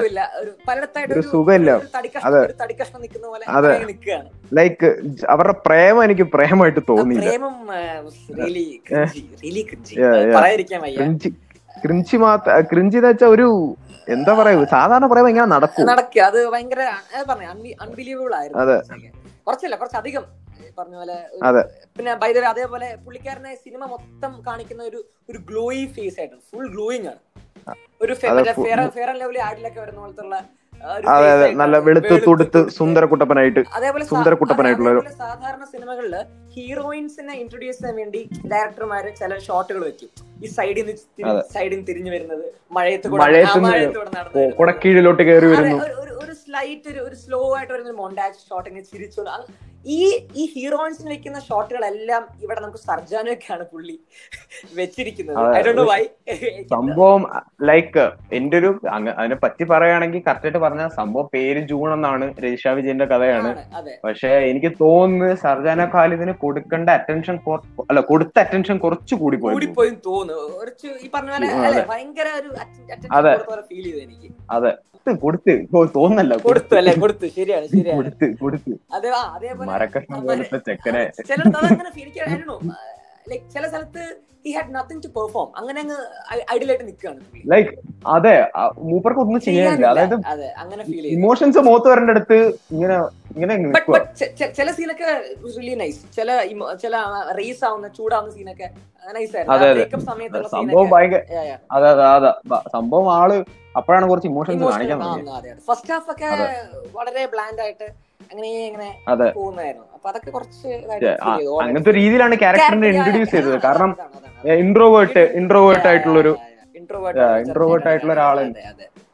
[1.12, 1.70] ഒരു സുഖമില്ല.
[2.30, 2.40] അതെ.
[3.60, 3.72] അതെ.
[4.52, 4.90] ലൈക്ക്
[5.30, 7.30] അവരുടെ പ്രേമം എനിക്ക് പ്രേമമായിട്ട് തോന്നിയില്ല.
[11.76, 13.48] ക്രിഞ്ചി മാത്ര ക്രിഞ്ചി എന്ന് വെച്ചാ ഒരു
[14.08, 15.86] എന്താ പറയാ സാധാരണ പറയുമ്പോ ഇങ്ങനെ നടക്കും.
[15.86, 16.82] നടക്കുക അത് ഭയങ്കര
[17.82, 18.62] അൺബിലീവബിൾ ആയിരുന്നു.
[18.64, 18.78] അതെ.
[19.48, 20.26] കുറച്ചല്ല കുറച്ചധികം.
[20.78, 21.16] പറഞ്ഞ പോലെ
[21.98, 25.00] പിന്നെ ബൈദ അതേപോലെ പുള്ളിക്കാരനെ സിനിമ മൊത്തം കാണിക്കുന്ന ഒരു
[25.30, 27.22] ഒരു ഗ്ലോയി ഫേസ് ആയിട്ടാണ് ഫുൾ ഗ്ലോയിങ് ആണ്.
[28.02, 30.42] ഒരു ഫെയർ ആൻഡ് ലവ്ലി ആഡിലൊക്കെ വരുന്ന പോലത്തെ
[31.08, 31.48] അതെ അതെ.
[31.54, 33.62] നല്ല വെളുത്ത് തുടുത്ത് സുന്ദര കുട്ടപ്പനായിട്ട്
[34.12, 34.92] സുന്ദര കുട്ടപ്പനായിട്ടുള്ള
[35.22, 36.16] സാധാരണ സിനിമകളിൽ
[36.56, 40.10] ഹീറോയിൻസിനെ ഇൻട്രൊഡ്യൂസ് ചെയ്യാൻ വേണ്ടി ഡയറക്ടർമാര് ചില ഷോട്ടുകൾ വെക്കും.
[40.44, 40.96] ഈ സൈഡിൽ നിന്ന്
[41.54, 45.78] സൈഡിൽ നിന്ന് തിരിഞ്ഞു വരുന്നത് മഴയത്ത് മഴയത്ത് കൊടക്കീഴിലോട്ട് കയറി വരുന്നു.
[46.22, 49.42] ഒരു സ്ലൈറ്റ് ഒരു ഒരു സ്ലോ ആയിട്ട് വരുന്ന ഒരു മൊണ്ടാജ് ഷോട്ട് ഇങ്ങനെ ചിരിച്ചോളാം
[49.86, 49.98] ഈ
[50.36, 53.96] ഈ ഹീറോയിൻസിന് വെക്കുന്ന ഷോട്ടുകളെല്ലാം ഇവിടെ നമുക്ക് സർജാനൊക്കെയാണ് പുള്ളി
[54.76, 55.38] വെച്ചിരിക്കുന്നത്.
[56.72, 57.22] സംഭവം
[57.70, 58.70] ലൈക്ക് എന്റെ ഒരു
[59.18, 63.52] അതിനെ പറ്റി പറയുകയാണെങ്കിൽ കറക്റ്റായിട്ട് പറഞ്ഞ സംഭവം പേര് ജൂൺ എന്നാണ് രജിഷ വിജയന്റെ കഥയാണ്.
[64.06, 67.38] പക്ഷെ എനിക്ക് തോന്നുന്നു സർജാന ഖാലിദിന് കൊടുക്കേണ്ട അറ്റൻഷൻ
[67.90, 69.56] അല്ല കൊടുത്ത അറ്റൻഷൻ കുറച്ച് കൂടി പോയി.
[71.48, 71.78] തോന്നുന്നു.
[73.20, 73.32] അതെ.
[74.58, 74.74] അതെ.
[75.22, 75.52] കൊടുത്ത്
[75.94, 76.94] തോന്നല്ല കൊടുത്തു അല്ലെ?
[76.96, 77.26] കൊടുത്തു.
[77.36, 78.10] ശരിയാണ് ശരിയാണ്.
[78.96, 79.68] അതെ അതേപോലെ
[80.68, 81.04] ചെക്കനെ.
[81.60, 81.92] അതങ്ങനെ
[83.28, 84.04] ലൈക് ചില സ്ഥലത്ത്
[84.46, 85.98] he had nothing to perform അങ്ങനെ അങ്ങ്
[86.54, 87.20] ഐഡിയലായിട്ട് നിൽക്കുകയാണ്
[87.52, 87.72] ലൈക്ക്
[88.08, 88.34] അതെ
[88.90, 89.88] മൂപ്പർക്ക് ഒന്നും ചെയ്യാനില്ല.
[89.94, 90.16] അതായത്
[91.16, 92.38] ഇമോഷൻസ് മുഖത്ത് വരേണ്ട അടുത്ത്
[92.74, 92.98] ഇങ്ങനെ
[94.56, 95.10] ചില സീനൊക്കെ
[95.58, 96.30] റിയലി നൈസ് ചില
[96.78, 96.96] ചില
[97.38, 98.68] റേസ് ആവുന്ന ചൂടാവുന്ന സീനൊക്കെ
[100.54, 100.88] സംഭവം
[101.72, 102.32] അതെ അതെ അതെ.
[102.72, 103.32] സംഭവം ആൾ
[103.76, 105.00] അപ്പോഴാണ് കുറച്ച് ഇമോഷൻസ് കാണിക്കാൻ
[105.68, 106.30] ഫസ്റ്റ് ഹാഫ് ഒക്കെ
[106.94, 107.88] വളരെ ബ്ലാൻഡ് ആയിട്ട്
[108.32, 108.88] അങ്ങനെ അങ്ങനെ
[109.36, 110.68] പോകുന്നായിരുന്നു അപ്പൊ അതൊക്കെ കുറച്ച്
[111.60, 113.58] അങ്ങനത്തെ രീതിയിലാണ് ക്യാരക്ടറിനെ ഇൻട്രൊഡ്യൂസ് ചെയ്തത്.
[113.62, 113.92] കാരണം
[114.58, 116.34] ഇൻട്രോവേർട്ട് ഇൻട്രോവേർട്ട് ആയിട്ടുള്ള ഒരു
[116.76, 118.60] ഇൻട്രോവേർട്ട് ആയിട്ടുള്ള ഒരാളുണ്ട്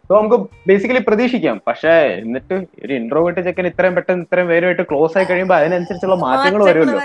[0.07, 0.37] സോ നമുക്ക്
[0.69, 1.57] ബേസിക്കലി പ്രതീക്ഷിക്കാം.
[1.67, 1.91] പക്ഷെ
[2.23, 2.55] എന്നിട്ട്
[2.85, 6.97] ഒരു ഇൻട്രോവേർട്ട് ചെക്കൻ ഇത്രയും പെട്ടെന്ന് ഇത്രയും പേരുമായിട്ട് ക്ലോസ് ആയി കഴിയുമ്പോൾ അതിനനുസരിച്ചുള്ള മാറ്റങ്ങൾ വരുമല്ലോ.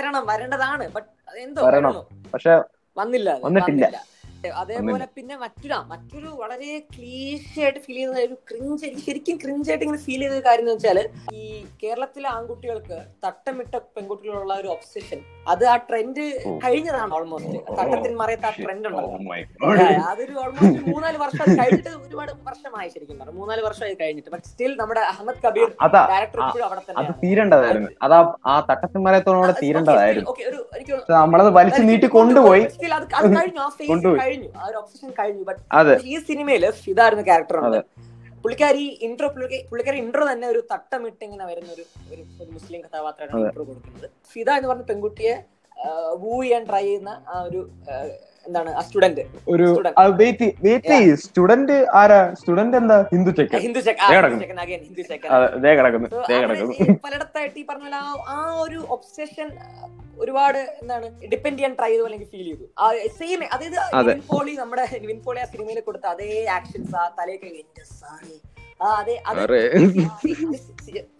[1.67, 1.95] വരണം
[2.33, 2.53] പക്ഷെ
[2.97, 3.97] വന്നില്ല വന്നിട്ടില്ല.
[4.61, 10.21] അതേപോലെ പിന്നെ മറ്റൊരു മറ്റൊരു വളരെ ക്ലീശയായിട്ട് ഫീൽ ചെയ്യുന്ന ഒരു ക്രിഞ്ച് എനിക്ക് ശരിക്കും ക്രിഞ്ചായിട്ട് ഇങ്ങനെ ഫീൽ
[10.25, 10.99] ചെയ്ത കാര്യം എന്ന് വെച്ചാൽ
[11.39, 11.43] ഈ
[11.83, 15.19] കേരളത്തിലെ ആൺകുട്ടികൾക്ക് തട്ടമിട്ട പെൺകുട്ടികളുള്ള ഒരു ഒബ്സെഷൻ
[15.51, 16.25] അത് ആ ട്രെൻഡ്
[16.65, 19.09] കഴിഞ്ഞതാണ് ഓൾമോസ്റ്റ് തട്ടത്തിന് മറിയത്ത് ആ ട്രെൻഡ് ഉണ്ടല്ലോ
[20.11, 23.37] അതൊരു ഓൾമോസ്റ്റ് മൂന്നാൽ വർഷം കഴിഞ്ഞിട്ട് ഒരുപാട് വർഷമായി ശരിക്കും പറഞ്ഞു.
[23.39, 24.29] മൂന്നാൽ വർഷമായി കഴിഞ്ഞിട്ട്.
[24.35, 25.69] ബട്ട് സ്റ്റിൽ നമ്മുടെ അഹമ്മദ് കബീർ
[26.11, 27.89] ഡയറക്ടർ ഇപ്പോഴും അവിടെ തന്നെ അത് തീരേണ്ടതായിരുന്നു.
[28.07, 28.19] അതാ
[28.53, 30.33] ആ തട്ടത്തിന് മറയത്തോടെ തീരേണ്ടതായിരുന്നു.
[31.09, 32.63] നമ്മളത് വലിച്ചു നീട്ടി കൊണ്ടുപോയി.
[33.19, 33.69] കൊണ്ടുപോയി കഴിഞ്ഞു ആ
[34.69, 35.43] ഒരു ഒബ്സഷൻ കഴിഞ്ഞു.
[35.49, 37.81] ബട്ട് ഈ സിനിമയിൽ ഇതായിരുന്നു ക്യാരക്ടർ ഉണ്ട്.
[38.43, 39.27] പുള്ളിക്കാരി ഇൻട്രോ
[39.71, 41.83] പുള്ളിക്കാരി ഇൻട്രോ തന്നെ ഒരു തട്ടമിട്ട് ഇങ്ങനെ വരുന്ന ഒരു
[42.13, 44.07] ഒരു മുസ്ലിം കഥാപാത്രമാണ് ഇൻട്രോ കൊടുക്കുന്നത്.
[44.33, 45.35] ഫിദ എന്ന് പറഞ്ഞ പെൺകുട്ടിയെ
[46.21, 47.59] വൂ ചെയ്യാൻ ട്രൈ ചെയ്യുന്ന ആ ഒരു
[48.49, 49.65] എന്താണ് ആ സ്റ്റുഡന്റ് ഒരു
[51.23, 52.19] സ്റ്റുഡന്റ് ആരാ?
[52.39, 52.97] സ്റ്റുഡന്റ് എന്താ?
[53.11, 53.59] ഹിന്ദു ചെക്കൻ.
[53.65, 53.81] ഹിന്ദു
[56.79, 57.95] ഹിന്ദു പലയിടത്തായിട്ട് ഈ പറഞ്ഞ
[58.29, 59.49] ആ ഒരു ഒബ്സെഷൻ
[60.19, 62.65] ഒരുപാട് എന്താണ് ഡിപ്പെൻഡ് ചെയ്യാൻ ട്രൈ ചെയ്തു അല്ലെങ്കിൽ ഫീൽ ചെയ്തു.
[63.19, 63.77] സെയിം അതായത്
[64.29, 67.51] പോളി നമ്മുടെ നിവിൻ പോളി ആ സിനിമയിൽ കൊടുത്ത അതേ ആക്ഷൻസ് ആ തലയൊക്കെ
[67.93, 68.35] സാറി
[68.79, 69.59] അതെ അതെ.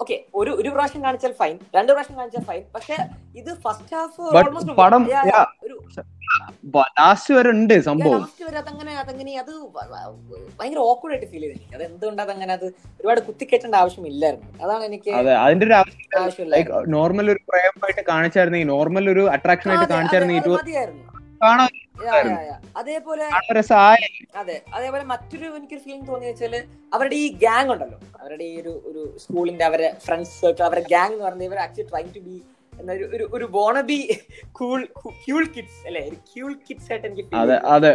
[0.02, 2.96] ഓക്കെ ഒരു ഒരു പ്രാവശ്യം കാണിച്ചാൽ ഫൈൻ രണ്ട് പ്രാവശ്യം കാണിച്ചാൽ ഫൈൻ പക്ഷെ
[3.36, 4.22] ഇത് ഫസ്റ്റ് ഹാഫ്
[4.80, 5.04] പടം
[5.66, 5.76] ഒരു
[6.98, 8.18] ലാസ്റ്റ് വരെ ഉണ്ട് സംഭവം.
[8.18, 9.52] ലാസ്റ്റ് വരെ അതങ്ങനെ അതങ്ങനെ അത്
[10.60, 12.66] ഭയങ്കര ഓക്വേഡ് ആയിട്ട് ഫീൽ ചെയ്തു അത് എന്തുകൊണ്ട് അതങ്ങനെ അത്
[13.00, 14.50] ഒരുപാട് കുത്തിക്കേറ്റേണ്ട ആവശ്യമില്ലായിരുന്നു.
[14.64, 20.58] അതാണ് എനിക്ക് അതെ അതിന്റെ ഒരു ആവശ്യം നോർമൽ ഒരു പ്രേമമായിട്ട് കാണിച്ചായിരുന്നെങ്കിൽ നോർമൽ ഒരു അട്രാക്ഷൻ ആയിട്ട് കാണിച്ചായിരുന്നെങ്കിൽ
[21.42, 21.70] കാണാൻ
[22.80, 23.26] അതേപോലെ
[24.42, 26.54] അതെ അതേപോലെ മറ്റൊരു എനിക്കൊരു ഫീലിംഗ് തോന്നി വെച്ചാൽ
[26.94, 27.98] അവരുടെ ഈ ഗ്യാങ് ഉണ്ടല്ലോ.
[28.20, 32.04] അവരുടെ ഈ ഒരു ഒരു സ്കൂളിന്റെ അവരെ ഫ്രണ്ട്സ് സർക്കിൾ അവരുടെ ഗ്യാങ് എന്ന് പറഞ്ഞാൽ ഇവർ ആക്ച്വലി ട്രൈ
[32.16, 32.38] ടു ബി
[33.16, 33.98] ഒരു ഒരു വോണബി
[34.58, 34.80] കൂൾ
[35.18, 36.02] ക്യൂൾ കിഡ്സ് അല്ലെ?
[36.10, 37.92] ഒരു ക്യൂൾ കിഡ്സ് ആയിട്ട് എനിക്ക് അതെ അതെ.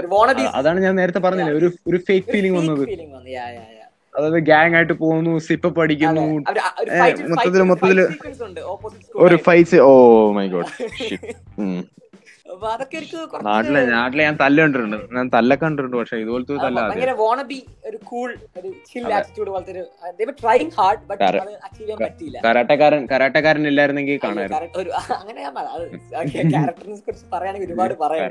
[0.60, 2.84] അതാണ് ഞാൻ നേരത്തെ പറഞ്ഞില്ലേ ഒരു ഒരു ഫേക്ക് ഫീലിംഗ് വന്നത്.
[2.90, 3.30] ഫീലിംഗ് വന്നു.
[3.30, 6.24] യാ യാ യാ അതായത് ഗ്യാങ് ആയിട്ട് പോകുന്നു സിപ്പ് പഠിക്കുന്നു
[7.32, 8.00] മൊത്തത്തിൽ മൊത്തത്തിൽ
[9.24, 9.92] ഒരു ഫൈറ്റ് ഓ
[10.36, 10.70] മൈ ഗോഡ്
[12.46, 14.96] നാട്ടിലെ നാട്ടിലെ ഞാൻ തല്ല കണ്ടിട്ടുണ്ട്.
[15.16, 17.58] ഞാൻ തല്ല കണ്ടിട്ടുണ്ട് പക്ഷെ ഇതുപോലത്തെ തല്ല ഭയങ്കര വോണബി
[17.88, 19.72] ഒരു കൂൾ ഒരു ചിൽ ആറ്റിറ്റ്യൂഡ് പോലത്തെ
[20.26, 22.38] ഒരു ട്രൈങ് ഹാർഡ് ബട്ട് അത് അച്ചീവ് ചെയ്യാൻ പറ്റിയില്ല.
[22.46, 24.92] കരാട്ടക്കാരൻ കരാട്ടക്കാരൻ ഇല്ലായിരുന്നെങ്കിൽ കാണായിരുന്നു.
[25.20, 25.52] അങ്ങനെ ഞാൻ
[26.54, 28.30] ക്യാരക്ടറിനെ കുറിച്ച് പറയുകയാണെങ്കിൽ ഒരുപാട് പറയാം.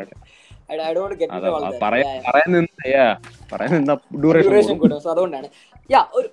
[5.13, 5.47] അതുകൊണ്ടാണ്.
[5.93, 6.27] യാ ഒരു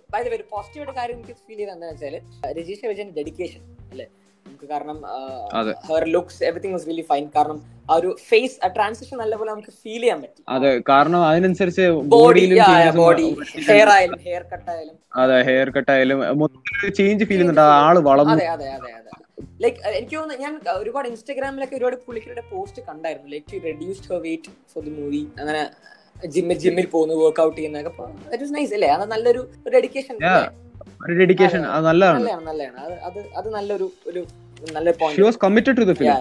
[0.52, 2.14] പോസിറ്റീവ് കാര്യം എനിക്ക് ഫീൽ ചെയ്ത് എന്താ വെച്ചാൽ
[2.58, 4.06] രജീഷ് വിജയൻ ഡെഡിക്കേഷൻ അല്ലേ?
[4.50, 4.96] നമുക്ക് കാരണം
[5.88, 7.58] her looks everything was really fine കാരണം
[7.90, 10.40] ആ ഒരു ഫേസ് ട്രാൻസിഷൻ നല്ലപോലെ നമുക്ക് ഫീൽ ചെയ്യാൻ പറ്റി.
[10.54, 12.42] അതെ കാരണം അതിനനുസരിച്ച് ബോഡി
[13.68, 14.96] ഹെയർ ആയാലും ഹെയർ കട്ട് ആയാലും.
[15.22, 17.64] അതെ ഹെയർ കട്ട് ആയാലും മൊത്തത്തിൽ ചേഞ്ച് ഫീൽ ചെയ്യുന്നുണ്ട്.
[17.86, 18.34] ആൾ വളർന്നു.
[18.36, 19.10] അതെ അതെ അതെ അതെ.
[19.64, 23.28] ലൈക്ക് എനിക്ക് തോന്നുന്നു ഞാൻ ഒരുപാട് ഇൻസ്റ്റാഗ്രാമിലൊക്കെ ഒരുപാട് പുള്ളിക്കാരുടെ പോസ്റ്റ് കണ്ടായിരുന്നു.
[23.34, 25.62] Like reduced her weight for the movie അങ്ങനെ
[26.34, 28.06] ജിമ്മിൽ ജിമ്മിൽ പോകുന്നു വർക്ക്ഔട്ട് ചെയ്യുന്നതൊക്കെ.
[28.58, 28.90] നൈസ് അല്ലേ?
[28.96, 29.42] അത് നല്ലൊരു
[29.76, 30.16] ഡെഡിക്കേഷൻ
[31.04, 32.20] ഒരു ഡെഡിക്കേഷൻ നല്ലതാണ്.
[32.50, 34.20] നല്ലതാണ് അത് അത് നല്ലൊരു ഒരു
[34.76, 36.16] നല്ലൊരു she was committed to the film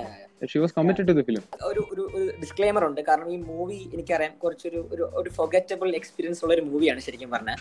[0.51, 2.03] she was committed to the film ഒരു ഒരു
[2.41, 3.01] ഡിസ്ക്ലെയിമർ ഉണ്ട്.
[3.09, 7.57] കാരണം ഈ മൂവി എനിക്കറിയാം കുറച്ചൊരു ഒരു ഒരു ഫൊഗറ്റബിൾ എക്സ്പീരിയൻസ് ഉള്ള ഒരു മൂവിയാണ് ശരിക്കും പറഞ്ഞാൽ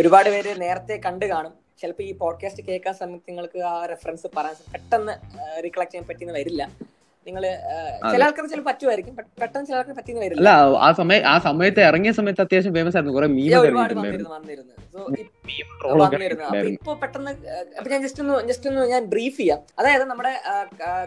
[0.00, 1.54] ഒരുപാട് പേര് നേരത്തെ കണ്ടു കാണും.
[1.80, 5.14] ചിലപ്പോൾ ഈ പോഡ്കാസ്റ്റ് കേൾക്കാൻ സമയത്ത് നിങ്ങൾക്ക് ആ റെഫറൻസ് പറയാൻ പെട്ടെന്ന്
[5.64, 6.62] റീകളക്ട് ചെയ്യാൻ പറ്റിയെന്ന് വരില്ല.
[7.26, 7.44] നിങ്ങൾ
[8.12, 10.40] ചില ആൾക്കാർക്ക് ചില പറ്റുമായിരിക്കും പെട്ടെന്ന് ചില ആൾക്കാർ പറ്റിയെന്ന് വരില്ല.
[10.40, 10.52] അല്ല
[10.86, 13.16] ആ സമയം ആ സമയത്ത് ഇറങ്ങിയ സമയത്ത് അത്യാവശ്യം ഫേമസ് ആയിരുന്നു.
[13.18, 14.30] കുറെ മീം ഒരുപാട് വന്നിരുന്നു
[16.72, 17.30] ഇപ്പൊ പെട്ടെന്ന്
[17.78, 19.60] അപ്പൊ ഞാൻ ജസ്റ്റ് ഒന്ന് ജസ്റ്റ് ഒന്ന് ഞാൻ ബ്രീഫ് ചെയ്യാം.
[19.80, 20.32] അതായത് നമ്മുടെ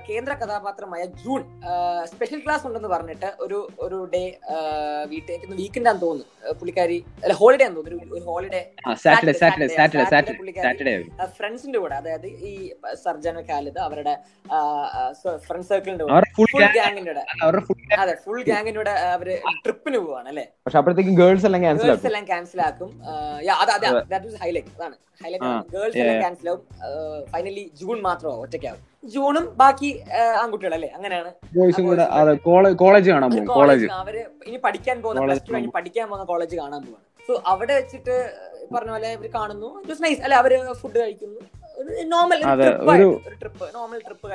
[0.09, 1.41] കേന്ദ്ര കഥാപാത്രമായ ജൂൺ
[2.13, 4.23] സ്പെഷ്യൽ ക്ലാസ് ഉണ്ടെന്ന് പറഞ്ഞിട്ട് ഒരു ഒരു ഡേ
[5.11, 6.53] വീട്ടിലേക്ക് വീക്കെൻഡ് ആണെന്ന് തോന്നുന്നു.
[6.59, 8.15] പുള്ളിക്കാരി അല്ല ഹോളിഡേ ആണെന്ന് തോന്നുന്നു.
[8.17, 8.61] ഒരു ഹോളിഡേ
[11.37, 12.53] ഫ്രണ്ട്സിന്റെ കൂടെ അതായത് ഈ
[13.05, 14.15] സർജന കാലിത് അവരുടെ
[15.47, 16.04] ഫ്രണ്ട് സർക്കിളിന്റെ
[18.01, 19.27] അതെ ഫുൾ ഗ്യാങ്ങിന്റെ കൂടെ അവർ
[19.65, 20.45] ട്രിപ്പിന് പോവാണ് അല്ലേ?
[20.65, 22.91] പക്ഷെ അപ്പോഴത്തേക്കും ഗേൾസ് എല്ലാം ക്യാൻസൽ ഗേൾസ് എല്ലാം ക്യാൻസൽ ആക്കും.
[24.43, 24.95] ഹൈലൈറ്റ് അതാണ്.
[25.23, 26.61] ഹൈലൈറ്റ് ഗേൾസ് എല്ലാം ക്യാൻസൽ ആവും.
[27.33, 28.81] ഫൈനലി ജൂൺ മാത്രമാവും ഒറ്റയ്ക്കാവും.
[29.15, 29.89] ജൂണും ബാക്കി
[30.43, 30.89] ആൺകുട്ടികളല്ലേ?
[30.97, 31.31] അങ്ങനെയാണ്.
[32.83, 34.17] കോളേജ് കാണാൻ പോകും കോളേജ് അവർ
[34.49, 37.05] ഇനി പഠിക്കാൻ പോകുന്ന പ്ലസ് ടു കഴിഞ്ഞ് പഠിക്കാൻ പോകുന്ന കോളേജ് കാണാൻ പോവാണ്.
[37.27, 38.15] സോ അവിടെ വെച്ചിട്ട്
[38.73, 39.69] പറഞ്ഞ പോലെ ഇവർ കാണുന്നു.
[40.05, 41.41] നൈസ് അല്ലെ അവർ ഫുഡ് കഴിക്കുന്നു.
[42.13, 42.39] Normal
[43.41, 44.27] trip normal trip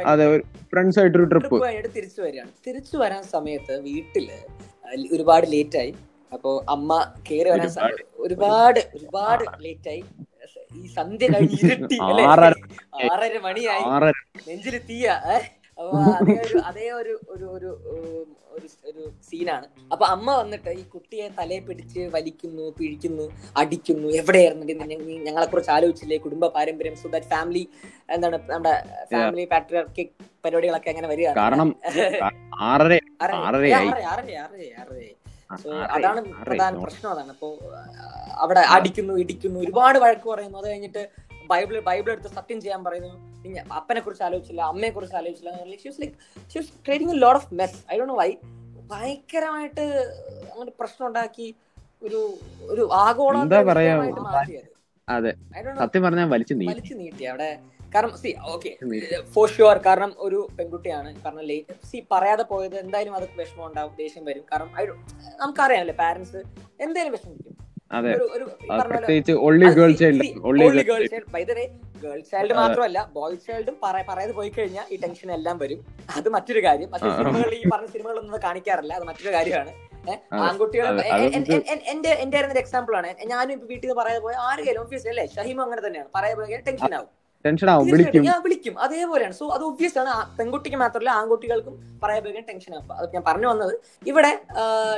[0.72, 2.50] friends ആയിട്ട് ഒരു ട്രിപ്പ് കഴിഞ്ഞിട്ട് തിരിച്ചു വരികയാണ്.
[2.66, 4.26] തിരിച്ചു വരാൻ സമയത്ത് വീട്ടിൽ
[5.12, 5.92] ഒരുപാട് ലേറ്റ് ആയി.
[6.33, 6.90] അപ്പോ അമ്മ
[7.31, 7.68] കേറി വരാൻ
[8.18, 8.81] ഒരുപാട്.
[8.98, 10.03] ഒരുപാട് ലേറ്റ് ആയി.
[10.76, 11.96] ഈ സന്ധ്യ കഴിഞ്ഞിട്ട് ഇരുട്ടി
[13.07, 13.85] ആറര മണിയായി.
[14.48, 17.70] നെഞ്ചിൽ തീയ അപ്പൊ അതേ ഒരു അതേ ഒരു ഒരു ഒരു
[18.88, 19.66] ഒരു സീനാണ്.
[19.92, 23.24] അപ്പൊ അമ്മ വന്നിട്ട് ഈ കുട്ടിയെ തലയെ പിടിച്ച് വലിക്കുന്നു പിഴിക്കുന്നു
[23.60, 24.64] അടിക്കുന്നു എവിടെയായിരുന്നു?
[25.28, 26.18] ഞങ്ങളെ കുറിച്ച് ആലോചിച്ചില്ലേ?
[26.24, 27.64] കുടുംബ പാരമ്പര്യം സോ ദാറ്റ് ഫാമിലി
[28.14, 28.74] എന്താണ് നമ്മുടെ
[29.12, 30.12] ഫാമിലി പാട്രിയാർക്കിക്
[30.44, 31.70] പരിപാടികളൊക്കെ അങ്ങനെ വരിക കാരണം
[35.94, 37.30] അതാണ് പ്രധാന പ്രശ്നം അതാണ്.
[37.34, 37.48] അപ്പോ
[38.42, 40.58] അവിടെ അടിക്കുന്നു ഇടിക്കുന്നു ഒരുപാട് വഴക്ക് പറയുന്നു.
[40.60, 41.02] അത് കഴിഞ്ഞിട്ട്
[41.52, 43.12] ബൈബിൾ ബൈബിൾ എടുത്ത് സത്യം ചെയ്യാൻ പറയുന്നു.
[43.78, 45.50] അപ്പനെ കുറിച്ച് ആലോചിച്ചില്ല അമ്മയെ കുറിച്ച് ആലോചിച്ചില്ല
[47.24, 48.30] lot of mess I Dr why
[48.92, 49.84] ഭയങ്കരമായിട്ട്
[50.52, 51.48] അങ്ങനെ പ്രശ്നം ഉണ്ടാക്കി
[52.06, 52.20] ഒരു
[52.72, 53.34] ഒരു ആഗോള
[55.08, 55.30] അതെ.
[55.82, 57.50] സത്യം പറഞ്ഞാൽ വലിച്ചു വലിച്ചു നീട്ടി അവിടെ.
[57.94, 58.70] കാരണം സി ഓക്കെ
[59.34, 61.10] ഫോർ ഷുവർ കാരണം ഒരു പെൺകുട്ടിയാണ്.
[61.22, 64.44] കാരണം ലേറ്റ് സി പറയാതെ പോയത് എന്തായാലും അത് വിഷമം ഉണ്ടാവും ദേഷ്യം വരും.
[64.50, 64.70] കാരണം
[65.40, 66.40] നമുക്കറിയാമല്ലേ പാരന്റ്സ്
[66.84, 67.49] എന്തായാലും വിഷമിക്കും.
[72.03, 73.76] ഗേൾ ചൈൽഡ് മാത്രമല്ല ബോയ് ചൈൽഡും
[74.09, 75.81] പറയാതെ പോയി കഴിഞ്ഞാൽ ഈ ടെൻഷൻ എല്ലാം വരും.
[76.16, 76.90] അത് മറ്റൊരു കാര്യം.
[76.92, 78.92] പക്ഷെ സിനിമകൾ ഈ പറഞ്ഞ സിനിമകളൊന്നും കാണിക്കാറില്ല.
[78.92, 79.72] അത് മറ്റൊരു കാര്യമാണ്.
[80.48, 80.87] ആൺകുട്ടികൾ
[81.94, 83.11] എന്റെ എന്റെ ഒരു എക്സാമ്പിൾ ആണ്.
[83.33, 86.11] ഞാനും ഇപ്പൊ വീട്ടിൽ നിന്ന് പറയാതെ പോയ ആരെങ്കിലും ഓഫീസിലല്ലേ ഷഹീം അങ്ങനെ തന്നെയാണ്.
[86.14, 87.11] പറയാതെ പോയാൽ ടെൻഷൻ ആവും
[87.44, 88.24] ടെൻഷൻ ആവും വിളിക്കും.
[88.44, 88.79] വിളിക്കും.
[88.79, 89.35] അതേപോലെയാണ്.
[89.35, 90.37] സോ അത് ഒബ്വിയസ് ആണ്.
[90.38, 92.92] പെൺകുട്ടിക്ക് മാത്രമല്ല ആൺകുട്ടികൾക്കും പറയാൻ ടെൻഷൻ ആവും.
[92.92, 93.74] അത് ഞാൻ പറഞ്ഞു വന്നത്.
[94.07, 94.33] ഇവിടെ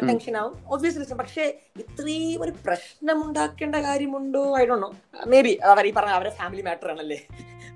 [0.09, 0.55] ടെൻഷൻ ആവും.
[0.69, 1.45] ഒബ്വിയസ്ലി പക്ഷേ
[1.79, 4.59] ഇത്രയും ഒരു പ്രശ്നം ഉണ്ടാക്കേണ്ട കാര്യമുണ്ടോ?
[4.59, 4.91] I Dr know
[5.27, 7.21] may be അവർ ഈ പറഞ്ഞ അവരുടെ ഫാമിലി മാറ്റർ ആണല്ലേ?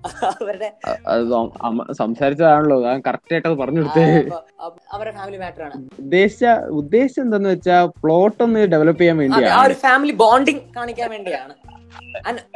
[0.40, 0.68] അവരുടെ
[1.92, 2.82] സംസാരിച്ചതാണല്ലോ.
[2.82, 4.04] ഞാൻ കറക്റ്റ് ആയിട്ട് അത് പറഞ്ഞു കൊടുത്തേ.
[4.92, 5.76] അവരുടെ ഫാമിലി മാറ്റർ ആണ്.
[5.98, 6.44] ഉദ്ദേശിച്ച
[6.80, 11.54] ഉദ്ദേശം എന്താന്ന് വെച്ചാൽ പ്ലോട്ട് ഒന്ന് ഡെവലപ്പ് ചെയ്യാൻ വേണ്ടിയാണ് ആ ഒരു ഫാമിലി ബോണ്ടിങ് കാണിക്കാൻ വേണ്ടിയാണ്.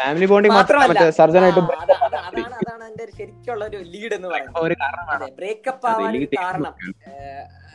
[0.01, 1.03] ഫാമിലി ബോണ്ടിങ് മാത്രമല്ല.
[1.19, 5.29] സർജനായിട്ട് അതാണ് അതാണ് എന്റെ ശരിക്കുള്ള ഒരു ലീഡ് എന്ന് പറയുന്നത്.
[5.39, 6.75] ബ്രേക്കപ്പ് ആവാൻ കാരണം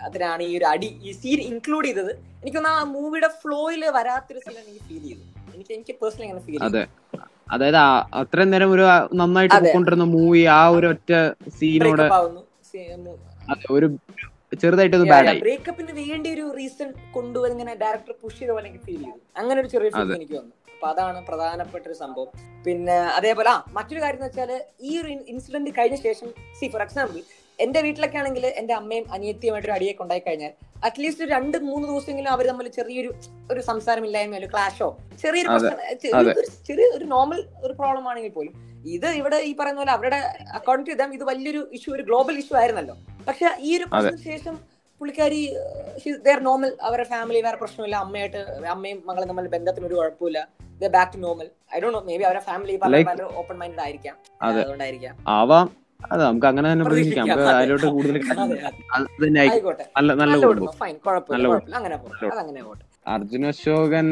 [0.08, 2.12] അതിനാണ് ഈ ഒരു അടി ഈ സീൻ ഇൻക്ലൂഡ് ചെയ്തത്.
[2.42, 5.24] എനിക്കൊന്ന് ആ മൂവിയുടെ ഫ്ലോയിൽ വരാത്തൊരു സീൻ എനിക്ക് ഫീൽ ചെയ്തു
[5.56, 6.84] എനിക്ക് എനിക്ക് പേഴ്സണലി അങ്ങനെ ഫീൽ ചെയ്തു.
[7.54, 7.80] അതായത്
[8.22, 8.86] അത്രയും നേരം ഒരു
[9.22, 11.12] നന്നായിട്ട് കൊണ്ടിരുന്ന മൂവി ആ ഒരു ഒറ്റ
[11.60, 12.06] സീനോട്
[13.78, 13.88] ഒരു
[14.62, 19.20] ചെറുതായിട്ട് ബാഡായി ബ്രേക്കപ്പിന് വേണ്ടി ഒരു റീസൺ കൊണ്ടുവന്നിങ്ങനെ ഡയറക്ടർ പുഷ് ചെയ്ത പോലെ എനിക്ക് ഫീൽ ചെയ്തു.
[19.40, 20.54] അങ്ങനെ ഒരു ചെറിയ ഫീൽ എനിക്ക് വന്നു.
[20.76, 22.30] അപ്പൊ അതാണ് പ്രധാനപ്പെട്ട ഒരു സംഭവം.
[22.66, 27.20] പിന്നെ അതേപോലെ ആ മറ്റൊരു കാര്യം എന്ന് വെച്ചാൽ ഈ ഒരു ഇൻസിഡന്റ് കഴിഞ്ഞ ശേഷം സി ഫോർ എക്സാമ്പിൾ
[27.60, 32.46] എന്റെ വീട്ടിലൊക്കെ ആണെങ്കിൽ എന്റെ അമ്മയും അനിയത്തിയുമായിട്ട് ഒരു അടിയൊക്കെ ഉണ്ടായി കഴിഞ്ഞാൽ അറ്റ്ലീസ്റ്റ് രണ്ട് മൂന്ന് ദിവസമെങ്കിലും അവർ
[32.48, 33.12] തമ്മിൽ ചെറിയൊരു
[33.52, 35.80] ഒരു സംസാരമില്ലായ്മയോ ഒരു ക്ലാഷോ ചെറിയൊരു പ്രശ്നം
[36.68, 38.54] ചെറിയ ഒരു നോർമൽ ഒരു പ്രോബ്ലം ആണെങ്കിൽ പോലും
[38.88, 40.20] ഇത് ഇവിടെ ഈ പറയുന്ന പോലെ അവരുടെ
[40.54, 42.96] അക്കൗണ്ട് ടു ഇത് വലിയൊരു ഇഷ്യൂ ഒരു ഗ്ലോബൽ ഇഷ്യൂ ആയിരുന്നല്ലോ.
[43.28, 44.56] പക്ഷെ ഈ ഒരു പ്രശ്നത്തിന് ശേഷം
[45.02, 45.40] പുള്ളിക്കാരി
[46.28, 47.96] ദർ നോർമൽ അവരുടെ ഫാമിലി വേറെ പ്രശ്നമില്ല.
[48.06, 48.42] അമ്മയായിട്ട്
[48.76, 50.40] അമ്മയും മകളും തമ്മിൽ ബന്ധത്തിന് ഒരു കുഴപ്പമില്ല
[50.96, 52.76] back to normal I Dr may be അവരുടെ ഫാമിലി
[53.42, 54.16] ഓപ്പൺ മൈൻഡഡ് ആയിരിക്കാം.
[54.48, 55.16] അതുകൊണ്ടായിരിക്കാം.
[55.38, 55.68] ആവാം.
[56.12, 57.28] അതെ നമുക്ക് അങ്ങനെ തന്നെ പ്രതീക്ഷിക്കാം.
[57.60, 58.18] അതിലോട്ട് കൂടുതൽ
[59.98, 60.34] നല്ല നല്ല
[63.14, 64.08] അർജുന അശോകൻ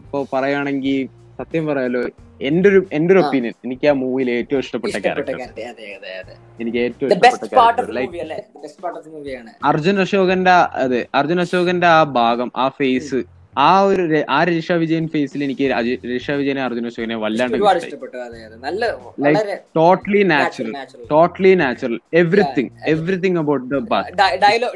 [0.00, 0.98] ഇപ്പൊ പറയുകയാണെങ്കിൽ
[1.38, 2.00] സത്യം പറയാലോ
[2.40, 5.38] എന്റെ ഒരു എന്റെ ഒരു ഒപ്പീനിയൻ എനിക്ക് ആ മൂവിയിൽ ഏറ്റവും ഇഷ്ടപ്പെട്ട ക്യാരക്ടർ
[6.60, 7.54] എനിക്ക് ഏറ്റവും ഇഷ്ടപ്പെട്ട
[9.64, 13.20] അർജുൻ അശോകന്റെ അതെ അർജുൻ അശോകന്റെ ആ ഭാഗം ആ ഫേസ്
[13.60, 15.66] ആ ഒരു ആ രജിഷ വിജയൻ ഫേസിൽ എനിക്ക്
[16.04, 17.56] രജിഷ വിജയനെ അർജുന അശോകനെ വല്ലാണ്ട്
[19.74, 20.72] totally natural
[21.10, 24.02] totally natural everything everything about the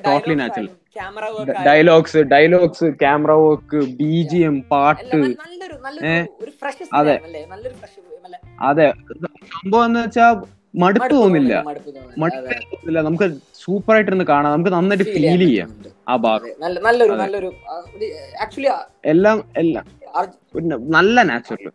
[0.07, 0.71] totally natural
[1.61, 5.05] dialogues dialogues camera work B G M പാട്ട്
[7.01, 7.15] അതെ.
[8.63, 8.87] അതെ.
[9.53, 10.33] സംഭവം എന്ന് വെച്ചാൽ
[10.75, 11.53] മടുപ്പ് തോന്നില്ല
[12.19, 13.01] മടുപ്പ് തോന്നില്ല.
[13.01, 13.27] നമുക്ക്
[13.61, 14.53] സൂപ്പർ ആയിട്ട് ഇരുന്ന് കാണാം.
[14.53, 15.71] നമുക്ക് നന്നായിട്ട് ഫീൽ ചെയ്യാം
[16.09, 16.51] ആ ഭാഗം.
[19.07, 19.87] എല്ലാം എല്ലാം.
[20.93, 21.67] നല്ല നാച്ചുറൽ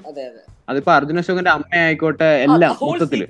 [0.67, 3.21] അതിപ്പോ അർജുന അശോകന്റെ അമ്മ ആയിക്കോട്ടെ എല്ലാം മൊത്തത്തിൽ.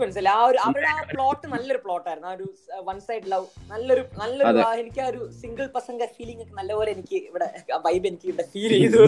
[0.66, 2.46] അവരുടെ ആ പ്ലോട്ട് നല്ലൊരു പ്ലോട്ടായിരുന്നു ആ ഒരു
[2.90, 7.48] വൺ സൈഡ് ലവ് നല്ലൊരു നല്ലൊരു എനിക്ക് ആ ഒരു സിംഗിൾ പ്രസംഗ ഫീലിംഗ് ഒക്കെ നല്ലപോലെ എനിക്ക് ഇവിടെ
[7.88, 9.02] വൈബ് എനിക്ക് ഇവിടെ ഫീൽ ചെയ്തു.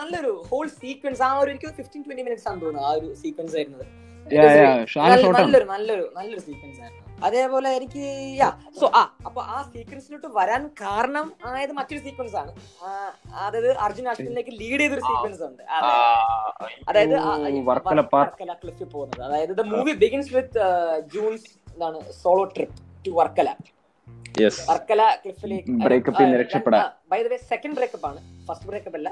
[0.00, 3.86] നല്ലൊരു ഹോൾ സീക്വൻസ് ആ ഒരു എനിക്ക് ഫിഫ്റ്റീൻ ട്വന്റി മിനിറ്റ്സ് ആണ് തോന്നുന്നു ആ ഒരു സീക്വൻസ് ആയിരുന്നത്.
[5.44, 7.01] നല്ലൊരു നല്ലൊരു നല്ലൊരു സീക്വൻസ് ആയിരുന്നു.
[7.28, 8.04] അതേപോലെ എനിക്ക്
[8.40, 8.48] യാ
[8.80, 12.52] സോ ആ അപ്പൊ ആ സീക്വൻസിലോട്ട് വരാൻ കാരണം ആയത് മറ്റൊരു സീക്വൻസ് ആണ്.
[13.34, 15.62] അതായത് അർജുൻ അർജുനിലേക്ക് ലീഡ് ചെയ്തൊരു സീക്വൻസ് ഉണ്ട്.
[16.88, 17.16] അതായത്
[18.64, 19.22] ക്ലിഫിൽ പോകുന്നത്.
[19.28, 20.64] അതായത് the movie begins with
[21.14, 23.50] June's എന്താണ് solo trip to Varkala.
[24.68, 25.72] Varkala ക്ലിഫിലേക്ക്
[27.12, 28.20] by the way second breakup ആണ്.
[28.48, 29.10] ഫസ്റ്റ് ബ്രേക്കപ്പ് അല്ല.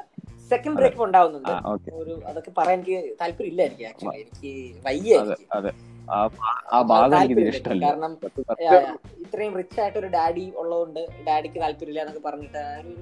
[0.51, 1.53] സെക്കൻഡ് ബ്രേക്കപ്പ് ഉണ്ടാവുന്നുണ്ട്.
[2.01, 4.53] ഒരു അതൊക്കെ പറയാൻ എനിക്ക് താല്പര്യം ഇല്ല എനിക്ക് ആക്ച്വലി എനിക്ക്.
[4.87, 5.18] വയ്യ
[7.85, 8.12] കാരണം
[9.25, 12.94] ഇത്രയും റിച്ച് ആയിട്ട് ഒരു ഡാഡി ഉള്ളതുകൊണ്ട് ഡാഡിക്ക് താല്പര്യമില്ല എന്നൊക്കെ പറഞ്ഞിട്ട് ഒരു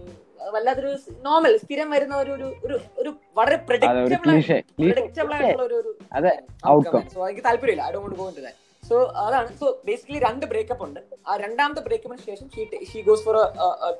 [0.55, 0.90] വല്ലാത്തൊരു
[1.27, 2.33] നോർമൽ സ്ഥിരം വരുന്ന ഒരു
[2.66, 4.33] ഒരു ഒരു വളരെ പ്രഡിക്റ്റബിൾ
[4.81, 5.92] പ്രഡിക്റ്റബിൾ ആയിട്ടുള്ള ഒരു
[7.14, 7.83] സോ എനിക്ക് താല്പര്യമില്ല.
[7.88, 9.49] I don't go into that so അതാണ്.
[9.61, 11.01] സോ ബേസിക്കലി രണ്ട് ബ്രേക്കപ്പ് ഉണ്ട്.
[11.29, 12.47] ആ രണ്ടാമത്തെ ബ്രേക്കപ്പിന് ശേഷം
[12.90, 13.37] she goes for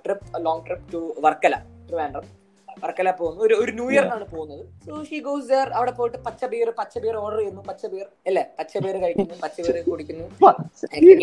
[0.05, 1.55] trip long trip to Varkala
[1.89, 2.27] Trivandrum
[2.83, 3.41] Varkala പോകുന്നു.
[3.47, 4.63] ഒരു ഒരു ന്യൂ ഇയറിനാണ് പോകുന്നത്.
[4.87, 7.63] സോ ഷീ ഗോസ് ദർ അവിടെ പോയിട്ട് പച്ച ബിയർ പച്ച ബിയർ ഓർഡർ ചെയ്യുന്നു.
[7.71, 8.45] പച്ച ബിയർ അല്ലേ?
[8.59, 10.27] പച്ച ബിയർ കഴിക്കുന്നു പച്ച ബിയർ കുടിക്കുന്നു.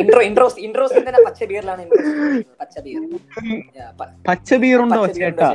[0.04, 1.86] ഇൻട്രോ ഇൻട്രോസ് ഇൻട്രോസ് തന്നെ പച്ച ബിയറിലാണ്
[2.62, 3.02] പച്ച ബിയർ
[4.30, 5.50] പച്ച ബിയർ ഉണ്ടോ ചേട്ടാ?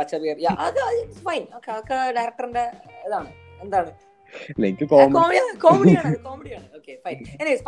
[0.00, 0.82] പച്ച ബിയർ അത്
[1.28, 1.44] ഫൈൻ
[2.18, 2.66] ഡയറക്ടറിന്റെ
[3.06, 3.30] ഇതാണ്.
[3.64, 3.90] എന്താണ്?
[5.12, 7.18] കോമഡിയാണ് കോമഡിയാണ് ഓക്കെ ഫൈൻ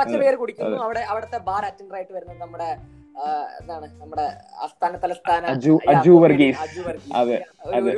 [0.00, 0.76] പച്ച ബിയർ കുടിക്കുന്നു.
[0.86, 2.68] അവിടെ അവിടുത്തെ ബാർ അറ്റൻഡർ ആയിട്ട് വരുന്നത് നമ്മുടെ
[3.58, 4.26] എന്താണ് നമ്മുടെ
[4.64, 5.44] ആസ്ഥാന തലസ്ഥാന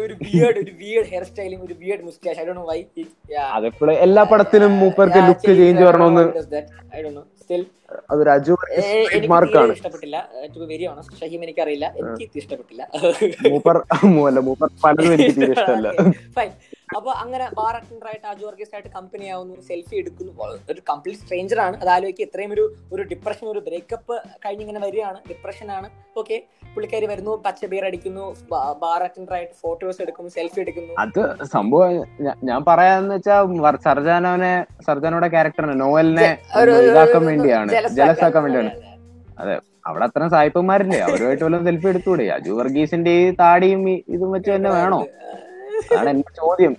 [0.04, 2.78] ഒരു ബിയേഡ് ഒരു ബിയേഡ് ഹെയർ സ്റ്റൈലിംഗ് ഒരു beard moustache I Dr why
[3.56, 6.24] അതെപ്പോഴും എല്ലാ പടത്തിലും മൂപ്പർക്ക് ലുക്ക് ചേഞ്ച് വരണമെന്ന്
[6.96, 7.62] ഐ ഡോ സ്റ്റിൽ
[8.10, 8.54] അതൊരു അജു
[9.30, 10.16] മാർക്കാണ് ഇഷ്ടപ്പെട്ടില്ല.
[10.54, 11.86] ടു വെരി ഓണസ്റ്റ് ഷഹീം എനിക്കറിയില്ല.
[12.00, 12.82] എനിക്ക് ഇഷ്ടപ്പെട്ടില്ല.
[13.52, 13.76] മൂപ്പർ
[14.48, 15.88] മൂപ്പർ പലതും എനിക്ക് ഇഷ്ടമല്ല.
[16.36, 16.50] ഫൈൻ
[16.98, 20.32] അപ്പൊ അങ്ങനെ ബാർ അറ്റൻഡർ ആയിട്ട് അജു വർഗീസ് ആയിട്ട് കമ്പനി ആവുന്നു സെൽഫി എടുക്കുന്നു.
[20.70, 25.18] ഒരു കംപ്ലീറ്റ് സ്ട്രേഞ്ചർ ആണ് അതാലോചിക്ക് ഇത്രയും ഒരു ഒരു ഡിപ്രഷൻ ഒരു ബ്രേക്കപ്പ് കഴിഞ്ഞ് ഇങ്ങനെ വരികയാണ്.
[25.30, 25.88] ഡിപ്രഷൻ ആണ്.
[26.20, 26.36] ഓക്കെ
[26.74, 28.24] പുള്ളിക്കാരി വരുന്നു പച്ച ബിയർ അടിക്കുന്നു
[28.82, 30.92] ബാർ അറ്റൻഡർ ആയിട്ട് ഫോട്ടോസ് എടുക്കുന്നു സെൽഫി എടുക്കുന്നു.
[31.04, 31.22] അത്
[31.54, 31.92] സംഭവം
[32.50, 34.52] ഞാൻ പറയാന്ന് വെച്ചാൽ സർജാനോനെ
[34.88, 36.28] സർജാനോടെ ക്യാരക്ടറിനെ നോവലിനെ
[36.90, 37.70] ഇതാക്കാൻ വേണ്ടിയാണ്.
[38.00, 38.72] ജലസാക്കാൻ വേണ്ടിയാണ്.
[39.42, 39.56] അതെ
[39.88, 40.98] അവിടെ അത്ര സായിപ്പന്മാരില്ലേ?
[41.08, 43.82] അവരുമായിട്ട് വല്ലതും സെൽഫി എടുത്തുകൂടെ അജു വർഗീസിന്റെ ഈ താടിയും
[44.14, 44.98] ഇതും വെച്ച് തന്നെ വേണോ?
[45.92, 46.72] അതാണ് എന്റെ ചോദ്യം.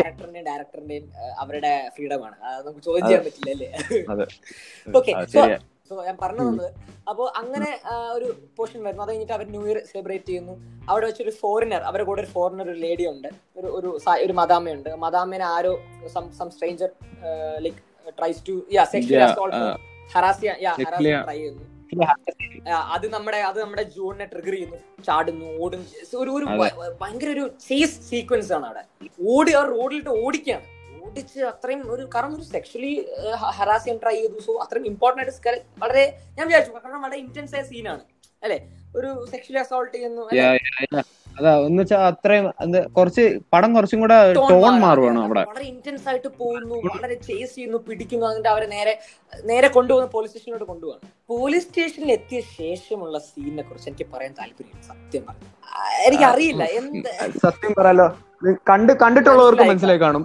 [0.00, 1.06] ഡയറക്ടറിന്റെയും ഡയറക്ടറിന്റെയും
[1.42, 3.68] അവരുടെ ഫ്രീഡം ആണ് നമുക്ക് ചോദ്യം ചെയ്യാൻ പറ്റില്ല അല്ലേ?
[5.00, 5.14] ഓക്കെ
[5.88, 6.68] സോ ഞാൻ പറഞ്ഞു തന്നത്
[7.10, 7.70] അപ്പോൾ അങ്ങനെ
[8.16, 9.02] ഒരു പോർഷൻ വരുന്നു.
[9.04, 10.54] അത് കഴിഞ്ഞിട്ട് അവർ ന്യൂ ഇയർ സെലിബ്രേറ്റ് ചെയ്യുന്നു.
[10.90, 13.28] അവിടെ വെച്ചൊരു ഫോറിനർ അവരുടെ കൂടെ ഒരു ഫോറിനർ ഒരു ലേഡി ഉണ്ട്.
[13.58, 13.88] ഒരു ഒരു
[14.24, 15.72] ഒരു മദാമയുണ്ട് മദാമേനെ ആരോ
[16.14, 16.90] some stranger
[17.66, 17.80] like
[18.18, 19.60] tries to yeah sexual assault
[20.14, 21.64] harass yeah harass try ചെയ്യുന്നു.
[22.94, 24.78] അത് നമ്മുടെ അത് നമ്മുടെ ജൂണിനെ ട്രിഗർ ചെയ്യുന്നു.
[25.06, 25.82] ചാടുന്നു ഓടും
[26.22, 26.46] ഒരു ഒരു
[27.02, 28.82] ഭയങ്കര ഒരു ചേസ് സീക്വൻസ് ആണ് അവിടെ.
[29.34, 30.66] ഓടി ആ റോഡിലിട്ട് ഓടിക്കുകയാണ്.
[31.06, 32.92] ഓടിച്ച് അത്രയും ഒരു കാരണം ഒരു സെക്ഷലി
[33.58, 34.38] ഹറാസ് ചെയ്യാൻ ട്രൈ ചെയ്തു.
[34.46, 36.04] സോ അത്രയും ഇമ്പോർട്ടന്റ് ആയിട്ട് വളരെ
[36.38, 38.04] ഞാൻ വിചാരിച്ചു കാരണം വളരെ ഇന്റൻസ് ആയ സീനാണ്
[38.42, 38.58] അല്ലെ?
[38.98, 40.22] ഒരു സെക്ഷലി അസോൾട്ട് ചെയ്യുന്നു
[41.36, 45.42] അതാ എന്ന് വെച്ചാൽ അത്രയും എന്ത് കുറച്ച് പടം കുറച്ചും കൂടെ ടോൺ മാറുവാണ് അവിടെ.
[45.44, 48.94] വളരെ ഇന്റൻസ് ആയിട്ട് പോകുന്നു വളരെ ചേസ് ചെയ്യുന്നു പിടിക്കുന്നു അതിന്റെ അവരെ നേരെ
[49.44, 55.24] നേരെ കൊണ്ടുപോകുന്ന പോലീസ് സ്റ്റേഷനിലോട്ട് കൊണ്ടുപോകാണ് പോലീസ് സ്റ്റേഷനിൽ എത്തിയ ശേഷമുള്ള സീനിനെ കുറിച്ച് എനിക്ക് പറയാൻ താല്പര്യമില്ല സത്യം
[55.28, 55.48] പറഞ്ഞു.
[56.06, 57.10] എനിക്ക് അറിയില്ല എന്ത്?
[57.44, 58.06] സത്യം പറയാലോ
[58.66, 60.24] കണ്ട് കണ്ടിട്ടുള്ളവർക്ക് മനസ്സിലായി കാണും.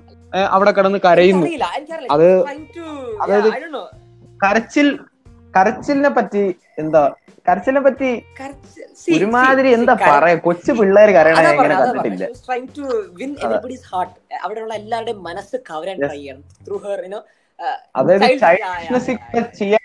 [0.52, 1.46] അവിടെ കിടന്ന് കരയുന്നു.
[2.12, 2.28] അത്
[3.24, 3.50] അതായത്
[4.40, 4.88] കരച്ചിൽ
[5.54, 6.42] കരച്ചിലിനെ പറ്റി
[6.82, 7.02] എന്താ?
[7.46, 8.10] കരച്ചിലിനെ പറ്റി
[9.16, 10.36] ഒരുമാതിരി എന്താ പറയാ?
[10.48, 12.26] കൊച്ചു പിള്ളേർ കരയണ എങ്ങനെ കണ്ടിട്ടില്ല.
[14.46, 16.10] അവിടെയുള്ള എല്ലാവരുടെയും മനസ്സ് കവരാൻ Yes.
[16.10, 16.44] ട്രൈ ചെയ്യണം.
[16.68, 17.22] ത്രൂ ഹെർ യുനോ
[18.00, 18.26] അതായത്
[19.60, 19.84] ചെയ്യാൻ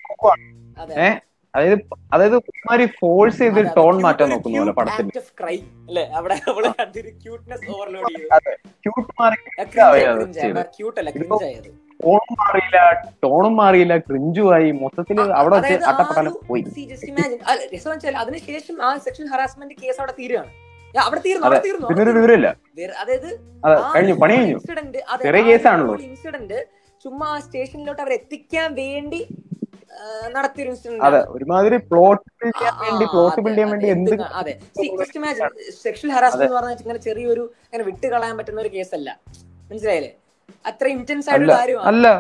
[1.55, 1.75] അതായത്
[2.15, 3.59] അതായത് ഒരുമാതിരി ഫോഴ്സ് ചെയ്ത്.
[3.77, 5.07] ടോൺ മാറ്റാൻ നോക്കുന്നു പോലെ പടത്തിൽ
[8.85, 9.37] ക്യൂട്ട് മാറി
[10.77, 11.11] ക്യൂട്ട് അല്ല
[12.01, 12.79] ടോണും മാറിയില്ല
[13.25, 16.63] ടോണും മാറിയില്ല ക്രിഞ്ചുമായി മൊത്തത്തിൽ അവിടെ വെച്ച് അട്ടപ്പട്ടലം പോയി.
[18.23, 20.53] അതിനുശേഷം ആ സെക്ഷൽ ഹറാസ്മെന്റ് കേസ് അവിടെ തീരുകയാണ്.
[20.95, 21.87] Yeah, അവിടെ തീർന്നു അവിടെ തീർന്നു.
[21.91, 22.49] പിന്നെ വിവരമില്ല.
[23.03, 23.31] അതായത്
[23.67, 24.59] അതെ കഴിഞ്ഞു പണി കഴിഞ്ഞു.
[25.25, 25.95] ചെറിയ കേസാണല്ലോ.
[26.09, 26.59] ഇൻസിഡന്റ്
[27.05, 29.23] ചുമ്മാ സ്റ്റേഷനിലോട്ട് അവർ എത്തിക്കാൻ വേണ്ടി
[31.07, 34.55] അതെ ഒരുമാതിരി പ്ലോട്ട് ബിൽഡ് ചെയ്യാൻ വേണ്ടി പ്ലോട്ട് ബിൽഡ് ചെയ്യാൻ വേണ്ടി എന്ത് അതെ.
[35.83, 39.09] സെക്ഷൽ ഹറാസ്മെന്റ് പറഞ്ഞാൽ ഇങ്ങനെ ചെറിയൊരു ഇങ്ങനെ വിട്ട് കളയാൻ പറ്റുന്ന ഒരു കേസല്ല
[39.71, 40.11] മനസ്സിലായില്ലേ?
[40.71, 42.15] അത്ര ഇന്റൻസ് ആയിട്ടുള്ള കാര്യമാണ്.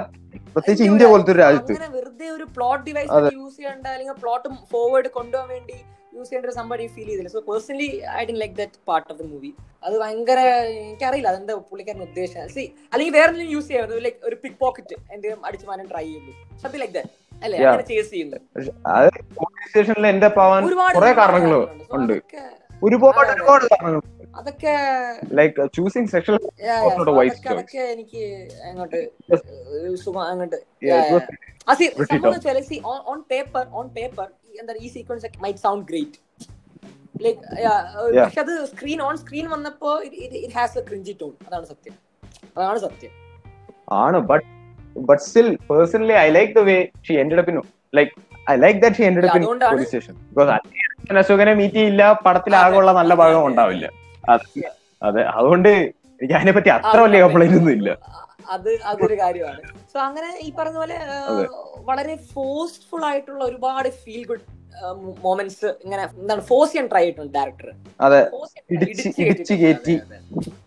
[0.55, 1.75] പ്രത്യേകിച്ച് ഇന്ത്യ പോലത്തെ ഒരു രാജ്യത്ത്.
[1.97, 5.77] വെറുതെ ഒരു പ്ലോട്ട് ഡിവൈസ് യൂസ് ചെയ്യേണ്ട അല്ലെങ്കിൽ പ്ലോട്ട് ഫോർവേഡ് കൊണ്ടുപോകാൻ വേണ്ടി
[6.17, 7.31] യൂസ് ചെയ്യേണ്ട ഒരു സംഭവം ഫീൽ ചെയ്തില്ല.
[7.37, 7.89] So personally
[8.21, 9.51] I didn't like that part of the movie
[9.87, 10.39] അത് ഭയങ്കര
[10.83, 12.45] എനിക്കറിയില്ല അതെന്താ പുള്ളിക്കാരൻ ഉദ്ദേശം?
[12.55, 16.33] സി അല്ലെങ്കിൽ വേറെ എന്തെങ്കിലും യൂസ് ചെയ്യാം ലൈക്ക് ഒരു പിക് പോക്കറ്റ് എന്തെങ്കിലും അടിച്ചു മാറ്റാൻ ട്രൈ ചെയ്യുന്നു.
[16.63, 17.13] സംതിങ് ലൈക്ക് ദാറ്റ്
[17.45, 17.59] അല്ലേ?
[17.71, 18.39] അങ്ങനെ ചേസ് ചെയ്യുന്നു.
[18.97, 19.09] അത്
[19.39, 21.53] പോലീസ് സ്റ്റേഷനിൽ എന്റെ പാവാൻ ഒരുപാട് ഒരുപാട് കാരണങ്ങൾ
[21.99, 22.15] ഉണ്ട്.
[22.87, 24.01] ഒരുപാട് ഒരുപാട് കാരണങ്ങൾ
[24.38, 24.75] അതൊക്കെ
[25.38, 26.37] ലൈക്ക് ചൂസിങ് സെക്ഷൽ
[27.53, 28.23] അതൊക്കെ എനിക്ക്
[28.68, 29.01] അങ്ങോട്ട്
[32.11, 32.70] അങ്ങോട്ട്.
[33.12, 34.27] ഓൺ പേപ്പർ ഓൺ പേപ്പർ
[34.61, 36.18] എന്താ ഈ sequence might sound great
[37.25, 37.40] like.
[38.25, 39.90] പക്ഷെ അത് സ്ക്രീൻ ഓൺ സ്ക്രീൻ വന്നപ്പോ
[40.44, 41.94] it has a cringy tone അതാണ് സത്യം.
[42.57, 43.12] അതാണ് സത്യം.
[44.03, 44.47] ആണ് but
[45.09, 47.59] but still personally I like the way she ended up in
[47.99, 48.12] like
[48.53, 52.92] I like that she ended up in police station because അശോകനെ meet ചെയ്യില്ല പടത്തിൽ ആകെയുള്ള
[53.01, 53.87] നല്ല ഭാഗം ഉണ്ടാവില്ല.
[54.29, 54.65] അതെ
[55.03, 55.71] അതെ അതുകൊണ്ട്
[56.21, 57.91] എനിക്ക് അതിനെ പറ്റി അത്ര വലിയ കംപ്ലൈന്റ് ഒന്നും ഇല്ല
[58.55, 59.61] അത് അതൊരു കാര്യമാണ്.
[59.93, 60.97] സോ അങ്ങനെ ഈ പറഞ്ഞ പോലെ
[61.85, 64.45] വളരെ ഫോഴ്സ്ഫുൾ ആയിട്ടുള്ള ഒരുപാട് ഫീൽ ഗുഡ്
[65.25, 67.69] മോമെന്റ്സ് ഇങ്ങനെ എന്താണ് ഫോഴ്സ് ചെയ്യാൻ ട്രൈ ചെയ്തിട്ടുണ്ട് ഡയറക്ടർ
[68.01, 68.21] അതെ.
[68.75, 69.95] ഇടിച്ച് ഇടിച്ച് കയറ്റി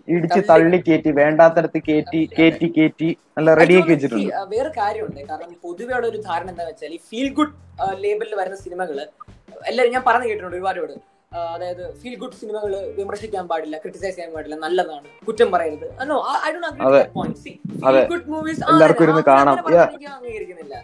[0.08, 4.32] ഇടിച്ച് തള്ളി കയറ്റി വേണ്ടാത്തടത്ത് കയറ്റി കയറ്റി കയറ്റി നല്ല റെഡിയാക്കി വെച്ചിട്ടുണ്ട്.
[4.56, 5.20] വേറെ കാര്യമുണ്ട്.
[5.32, 7.54] കാരണം പൊതുവെ ഉള്ള ഒരു ധാരണ എന്താ വെച്ചാൽ ഈ ഫീൽ ഗുഡ്
[8.06, 9.00] ലേബലിൽ വരുന്ന സിനിമകൾ
[9.70, 10.80] എല്ലാവരും ഞാൻ പറഞ്ഞു കേട്ടിട്ടുണ്ട് ഒരുപാട്
[11.32, 15.08] അതായത് ഫീൽ ഗുഡ് സിനിമകൾ വിമർശിക്കാൻ പാടില്ല ക്രിട്ടിസൈസ് ചെയ്യാൻ പാടില്ല നല്ലതാണ്.
[15.28, 15.86] കുറ്റം പറയരുത്.
[18.72, 19.58] എല്ലാവർക്കും ഇരുന്ന് കാണാം.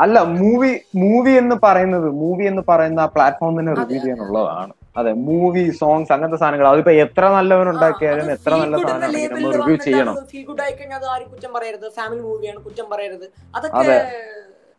[0.06, 0.72] അല്ല മൂവി
[1.04, 4.00] മൂവി എന്ന് പറയുന്നത് മൂവി എന്ന് പറയുന്ന ആ പ്ലാറ്റ്ഫോം തന്നെ റിവ്യൂ.
[4.04, 5.12] ചെയ്യാനുള്ളതാണ് അതെ.
[5.28, 10.16] മൂവി സോങ്സ് അങ്ങനത്തെ സാധനങ്ങൾ അതിപ്പോ എത്ര നല്ലവൻ ഉണ്ടാക്കിയാലും എത്ര നല്ല സാധനം നമ്മൾ റിവ്യൂ ചെയ്യണം.
[10.34, 11.88] ഫീൽ ഗുഡ് ആയി കഴിഞ്ഞാൽ ആരും കുറ്റം പറയരുത്.
[11.98, 13.26] ഫാമിലി മൂവിയാണ് കുറ്റം പറയരുത്.
[13.58, 13.98] അതൊക്കെ അതെ.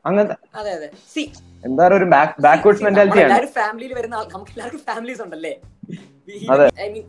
[0.04, 0.88] അങ്ങനത്തെ അതെ അതെ.
[1.12, 1.22] സി
[1.66, 2.06] എന്താ ഒരു
[2.46, 3.46] ബാക്ക്വേർഡ്സ് മെന്റാലിറ്റി ആണ്.
[3.60, 5.52] ഫാമിലിയിൽ വരുന്ന നമുക്ക് എല്ലാവർക്കും ഫാമിലീസ് ഉണ്ടല്ലേ.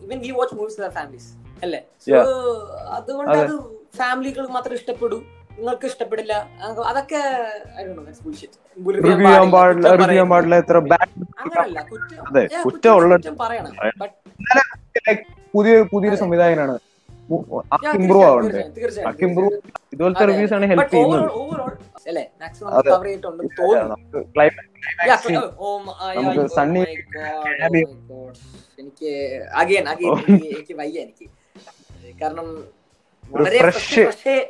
[0.05, 1.29] Even we watch movies families
[1.65, 1.81] അല്ലേ?
[2.05, 2.19] സോ
[2.97, 3.55] അതുകൊണ്ട് അതെ.
[3.99, 5.17] ഫാമിലികൾ മാത്രം ഇഷ്ടപ്പെടൂ
[5.57, 6.33] നിങ്ങൾക്ക് ഇഷ്ടപ്പെടില്ല
[6.89, 7.21] അതൊക്കെ
[15.53, 16.75] പുതിയ പുതിയൊരു സംവിധായകനാണ്.
[17.97, 18.61] ഇമ്പ്രൂവ് ആവണ്ടേ?
[19.25, 19.55] ഇമ്പ്രൂവ്
[19.93, 20.25] ഇതുപോലത്തെ.
[20.29, 21.23] റിവ്യൂസ് ആണ് ഹെൽപ്പ് ചെയ്യുന്നത്.
[23.85, 24.19] നമുക്ക്
[25.21, 28.25] cl- oh oh Sunny oh
[28.79, 29.11] എനിക്ക്
[29.61, 30.13] അഗൈൻ അഗൈൻ
[30.49, 31.25] എനിക്ക് വയ്യ എനിക്ക്.
[32.21, 32.47] കാരണം
[33.23, 34.03] വളരെ ഫ്രഷ്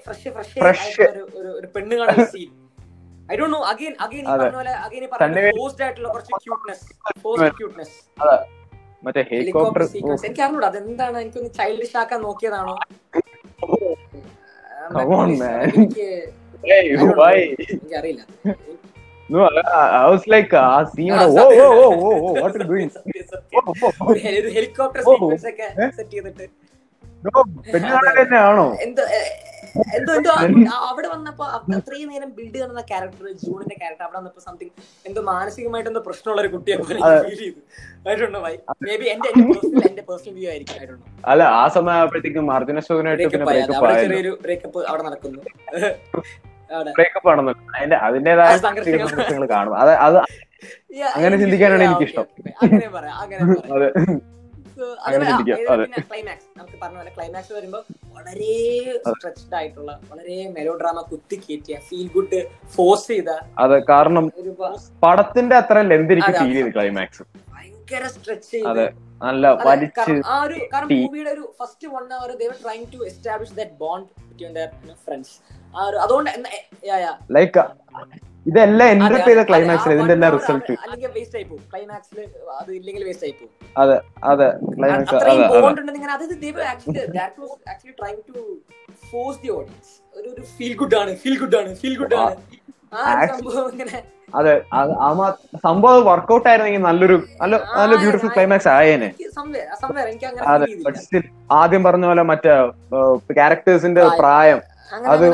[0.05, 1.05] ഫ്രഷ് ഫ്രഷ്
[1.53, 2.51] ഒരു പെണ്ണ് കാണുന്ന scene
[3.29, 4.33] I Dr know again again ഈ.
[4.33, 6.85] പറഞ്ഞ പോലെ അഗൈൻ ഈ പറഞ്ഞ സണ്ണി- പോസ്റ്റ് ആയിട്ടുള്ള കുറച്ച് ക്യൂട്ട്നെസ്
[7.59, 7.95] ക്യൂട്ട്നെസ്
[9.05, 10.67] മറ്റേ ഹെലികോപ്റ്റർ സീക്വൻസ് എനിക്ക് അറിഞ്ഞൂടാ.
[10.71, 11.17] അതെന്താണ്?
[11.23, 12.75] എനിക്കൊന്ന് ചൈൽഡിഷ് ആക്കാൻ നോക്കിയതാണോ?
[17.73, 18.21] എനിക്കറിയില്ല.
[19.29, 19.61] No, I,
[19.99, 20.51] I was like,
[20.91, 21.69] scene ആ, ഓ ഓ സത്യം.
[21.77, 22.89] ഓ ഓ ഓ what are you doing?
[24.57, 26.45] Helicopter sequence ഒക്കെ സെറ്റ് ചെയ്തിട്ട്.
[28.19, 28.65] തന്നെയാണോ
[29.95, 30.13] എന്തോ
[30.87, 34.73] അവിടെ വന്നപ്പോ അത്രയും നേരം ബിൽഡ് ചെയ്യുന്ന ക്യാരക്ടർ ജൂണിന്റെ ക്യാരക്ടർ അവിടെ വന്നപ്പോ സംതിങ്
[35.05, 37.59] എന്തോ മാനസികമായിട്ട് എന്തോ പ്രശ്നമുള്ള ഒരു കുട്ടിയെ പോലെ ഫീൽ ചെയ്തു.
[38.07, 38.53] I Dr no why
[38.85, 39.29] maybe എന്റെ
[39.89, 45.03] എന്റെ പേഴ്സണൽ വ്യൂ ആയിരിക്കും അല്ല ആ സമയം ആയപ്പോഴത്തേക്കും അർജുന പിന്നെ ബ്രേക്കപ്പ് അവിടെ ചെറിയൊരു ബ്രേക്കപ്പ് അവിടെ
[45.07, 45.41] നടക്കുന്നു.
[46.95, 48.53] ബ്രേക്കപ്പ് ആണെന്ന് അതിന്റെ അതിന്റേതായ.
[48.63, 49.45] സംഘർഷങ്ങൾ.
[49.53, 49.75] കാണും.
[49.81, 50.17] അത് അത്
[51.09, 52.25] അങ്ങനെ എനിക്ക് ചിന്തിക്കാനാണ് എനിക്കിഷ്ടം.
[52.25, 52.53] okay, okay.
[52.65, 53.41] അങ്ങനെ പറയാം അങ്ങനെ
[53.75, 53.89] അതെ.
[54.77, 55.99] അങ്ങനെ.
[56.01, 57.79] ക്ലൈമാക്സ് നമുക്ക് പറഞ്ഞ പോലെ ക്ലൈമാക്സ് വരുമ്പോ
[58.15, 58.51] വളരെ
[59.09, 62.39] സ്ട്രെച്ച്ഡ് ആയിട്ടുള്ള വളരെ മെലോ ഡ്രാമ കുത്തി കയറ്റിയ ഫീൽ ഗുഡ്
[62.75, 64.27] ഫോഴ്സ് ചെയ്ത അതെ കാരണം
[65.03, 66.53] പടത്തിന്റെ അത്ര ലെന്ത് എനിക്ക് ഫീൽ.
[66.53, 68.51] ചെയ്ത് ക്ലൈമാക്സ് ഭയങ്കര സ്ട്രെച്ച്.
[68.51, 68.85] ചെയ്ത്.
[69.21, 73.77] നല്ല വലിച്ച് ആ ഒരു കാരണം മൂവിയുടെ ഒരു first one our they were trying to establish that
[73.79, 74.69] bond between their
[75.05, 75.35] friends
[75.75, 76.31] ആ ഒരു അതുകൊണ്ട്
[77.31, 77.63] ലൈക്ക്
[78.45, 80.73] ഇതെല്ലാം എൻട്രി ചെയ്ത ക്ലൈമാക്സിൽ ഇതിന്റെ എല്ലാം റിസൾട്ട്
[83.75, 83.93] അത്
[84.31, 85.15] അതെ ക്ലൈമാക്സ്
[94.33, 94.93] അതെ അതെ.
[95.63, 99.09] സംഭവം വർക്ക്ഔട്ട് ആയിരുന്നെങ്കിൽ നല്ലൊരു നല്ല നല്ല ബ്യൂട്ടിഫുൾ ക്ലൈമാക്സ് ആയേനെ.
[100.53, 100.67] അതെ
[101.57, 102.53] ആദ്യം പറഞ്ഞ പോലെ മറ്റേ
[103.33, 104.61] ക്യാരക്ടേഴ്സിന്റെ പ്രായം
[105.13, 105.25] അത്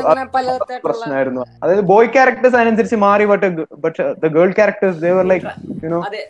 [0.84, 3.48] പ്രശ്നമായിരുന്നു അതായത് ബോയ് ക്യാരക്ടേഴ്സ് അതിനനുസരിച്ച് മാറി but
[3.84, 5.46] but the girl characters they were like
[5.84, 6.22] you know they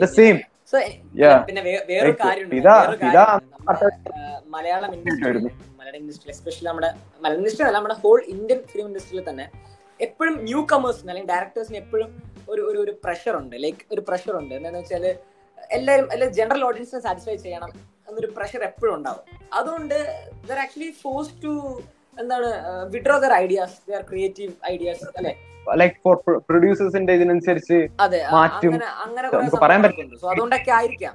[0.00, 0.38] the same.
[0.72, 0.78] So,
[1.20, 1.38] Yeah.
[1.46, 2.56] പിന്നെ വേറൊരു കാര്യമുണ്ട്
[4.54, 5.40] Malayalam industry
[5.78, 6.90] Malayalam industry especially നമ്മുടെ
[7.22, 9.46] മലയാളം ഇൻഡസ്ട്രി അല്ല നമ്മുടെ ഹോൾ ഇന്ത്യൻ ഫിലിം ഇൻഡസ്ട്രിയിൽ തന്നെ
[10.00, 12.10] എപ്പോഴും ന്യൂ കമേഴ്സിന് അല്ലെങ്കിൽ ഡയറക്ടേഴ്സിന് എപ്പോഴും
[12.48, 13.56] ഒരു ഒരു ഒരു പ്രഷർ ഉണ്ട്.
[13.64, 14.52] ലൈക്ക് ഒരു പ്രഷർ ഉണ്ട്.
[14.54, 15.04] എന്താണെന്ന് വെച്ചാൽ
[15.70, 17.72] എല്ലാവരും എല്ലാ ജനറൽ ഓഡിയൻസിനെ സാറ്റിസ്ഫൈ ചെയ്യണം
[18.08, 19.24] എന്നൊരു പ്രഷർ എപ്പോഴും ഉണ്ടാവും.
[19.52, 19.96] അതുകൊണ്ട്
[20.48, 21.52] ദർ ആക്ച്വലി ഫോഴ്സ് ടു
[22.16, 22.48] എന്താണ്
[22.92, 25.32] withdraw their ideas their creative ideas അല്ലെ?
[25.76, 26.14] ലൈക്ക് ഫോർ
[26.48, 28.72] പ്രൊഡ്യൂസേഴ്സിന്റെ ഇതിനനുസരിച്ച് അതെ മാറ്റും.
[28.74, 29.28] അങ്ങനെ അങ്ങനെ
[29.64, 30.14] പറയാൻ പറ്റില്ല.
[30.22, 31.14] സോ അതുകൊണ്ടൊക്കെ ആയിരിക്കാം.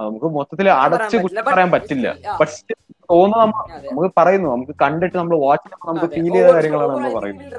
[0.00, 2.06] നമുക്ക് മൊത്തത്തിൽ അടച്ച് കുറ്റം പറയാൻ പറ്റില്ല.
[2.20, 2.36] yeah.
[3.10, 4.48] തോന്നുന്നു നമുക്ക് പറയുന്നു.
[4.54, 7.50] നമുക്ക് കണ്ടിട്ട് നമ്മൾ വാച്ച് നമുക്ക് ഫീൽ ചെയ്ത കാര്യങ്ങളാണ് നമ്മൾ പറയുന്നത്.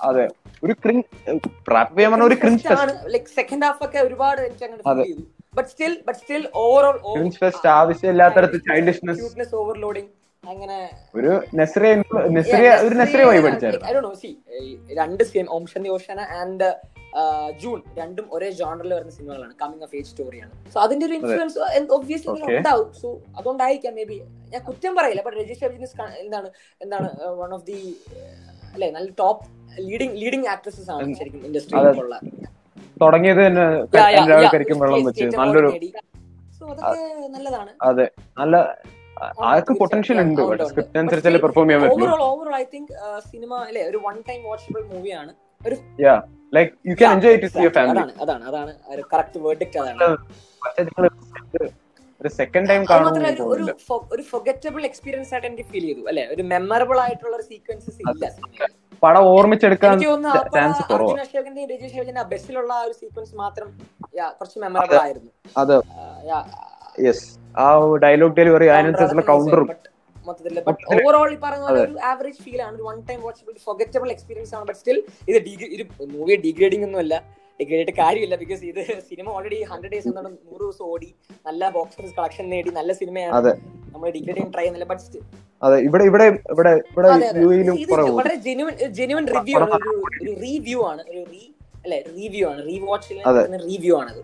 [0.00, 0.24] അതെ.
[0.62, 1.06] ഒരു ക്രിഞ്ച്
[1.74, 2.64] റാപ്പ് ചെയ്യാൻ പറഞ്ഞ ഒരു ക്രിഞ്ച്
[3.14, 4.40] ലൈക് സെക്കൻഡ് ഹാഫ് ഒക്കെ ഒരുപാട്
[4.92, 5.04] അതെ.
[5.52, 6.94] But still but still overall
[7.38, 10.10] fest ആവശ്യമില്ലാത്തടത്ത് childishness cuteness overloading
[10.44, 10.78] അങ്ങനെ.
[11.14, 11.90] ഒരു നെസറിയ
[12.36, 14.30] നെസറിയ ഒരു നെസറിയ വൈ പഠിച്ചായിരുന്നു ഐ ഡോ നോ സി
[14.96, 16.68] രണ്ട് സിനിമ ഓം ശാന്തി ഓഷാന ആൻഡ്
[17.60, 21.58] ജൂൺ രണ്ടും ഒരേ ജോണറിൽ വരുന്ന സിനിമകളാണ് കമ്മിങ് ഓഫ് ഏജ് സ്റ്റോറിയാണ് സോ അതിന്റെ ഒരു ഇൻഫ്ലുവൻസ്
[21.92, 22.34] ഒബ്വിയസ്ലി.
[22.52, 24.18] ഉണ്ടാവും സോ അതുകൊണ്ടായിരിക്കാം മേ ബി
[24.50, 25.70] ഞാൻ കുറ്റം പറയില്ല ബട്ട് രജിസ്റ്റർ
[26.20, 27.10] എന്താണ് എന്താണ്
[27.40, 27.78] വൺ ഓഫ് ദി
[28.74, 29.44] അല്ലെ നല്ല ടോപ്പ്
[29.82, 32.18] ലീഡിംഗ് ലീഡിംഗ് ആക്ട്രസസ് ആണ് ശരിക്കും ഇൻഡസ്ട്രിയിലുള്ള
[33.02, 33.64] തുടങ്ങിയത് തന്നെ
[34.54, 35.24] കരിക്കും വെള്ളം വെച്ച്.
[35.40, 35.70] നല്ലൊരു
[37.82, 38.06] അതെ.
[38.38, 38.56] നല്ല
[39.44, 40.40] ആൾക്ക് പൊട്ടൻഷ്യൽ ഉണ്ട്?
[40.64, 42.06] സ്ക്രിപ്റ്റ് അനുസരിച്ചല്ലേ പെർഫോം ചെയ്യാൻ പറ്റുള്ളൂ
[43.26, 45.32] സിനിമ അല്ലെ ഒരു വൺ ടൈം വാച്ചബിൾ മൂവിയാണ്
[46.00, 46.14] you
[46.94, 50.16] can enjoy your family അതാണ് അതാണ് ഒരു കറക്റ്റ് വേർഡിക്റ്റ് അതാണ്.
[50.62, 51.04] പക്ഷെ നിങ്ങൾ
[52.20, 53.68] ഒരു സെക്കൻഡ് ടൈം കാണുമ്പോൾ ഒരു-
[54.12, 56.24] ഒരു ഫൊഗറ്റബിൾ എക്സ്പീരിയൻസ് ആയിട്ട് എനിക്ക് ഫീൽ ചെയ്തു അല്ലെ?
[56.30, 58.24] ഒരു മെമ്മറബിൾ ആയിട്ടുള്ള ഒരു സീക്വൻസസ് ഇല്ല.
[59.02, 59.94] പടം ഓർമ്മിച്ചെടുക്കാൻ
[60.56, 63.68] ചാൻസ് കുറവാണ് ബസ്സിലുള്ള ആ ഒരു സീക്വൻസ് മാത്രം
[64.38, 65.30] കുറച്ച് മെമ്മറബിൾ ആയിരുന്നു.
[65.56, 65.76] അതെ.
[67.06, 67.26] യെസ്
[67.62, 67.66] ആ
[68.04, 69.68] ഡയലോഗ് ഡെലിവറി അതിനനുസരിച്ചുള്ള കൗണ്ടറും
[70.94, 72.74] ഓവറോൾ പറഞ്ഞ പോലെ ഒരു ആവറേജ് ഫീൽ ആണ്.
[72.78, 74.64] ഒരു one time watchable forgettable experience ആണ്.
[74.68, 74.98] ബട്ട് സ്റ്റിൽ
[75.30, 75.86] ഇത് ഡിഗ്രി
[76.16, 77.14] മൂവി ഡിഗ്രേഡിംഗ് ഒന്നും അല്ല
[77.60, 81.08] ഡിഗ്രേഡ് കാര്യമില്ല ബിക്കോസ് ഇത് സിനിമ ഓൾറെഡി ഹൺഡ്രഡ് ഡേയ്സ് എന്താണ് നൂറ് ദിവസം ഓടി.
[81.48, 83.52] നല്ല ബോക്സ് ഓഫീസ് കളക്ഷൻ നേടി നല്ല സിനിമയാണ് അതെ.
[83.94, 85.20] നമ്മൾ ഡിഗ്രേഡ് ചെയ്യാൻ ട്രൈ ചെയ്യുന്നില്ല ബട്ട്
[85.62, 87.08] അതെ ഇവിടെ ഇവിടെ ഇവിടെ ഇവിടെ
[88.12, 91.42] വളരെ ജെനുവൻ ജെനുവൻ റിവ്യൂ ആണ് ഒരു റിവ്യൂ ആണ് ഒരു റീ
[91.84, 93.18] അല്ലെ റിവ്യൂ ആണ് റീ വാച്ചിൽ
[93.68, 94.22] റിവ്യൂ ആണ് അത്.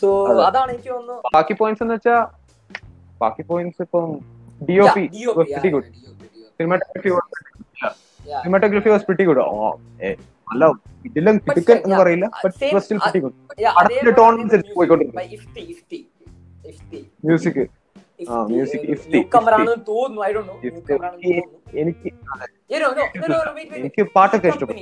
[0.00, 0.08] സോ
[0.48, 1.16] അതാണ് എനിക്ക് തോന്നുന്നു.
[1.36, 2.16] ബാക്കി പോയിന്റ്സ് എന്ന് വെച്ചാ
[3.22, 4.06] ബാക്കി പോയിന്റ്സ് ഇപ്പം
[4.60, 5.04] D O P
[5.74, 5.88] good.
[6.58, 7.10] Cinematography.
[8.42, 9.42] Cinematography was pretty good
[10.50, 10.64] നല്ല
[11.06, 12.26] ഇതിലും കിടുക്കൻ എന്ന് പറയില്ല
[17.24, 17.62] മ്യൂസിക്
[18.22, 18.82] ആ, മ്യൂസിക്
[21.74, 22.08] എനിക്ക്.
[23.78, 24.80] എനിക്ക് പാട്ടൊക്കെ ഇഷ്ടപ്പെട്ടു.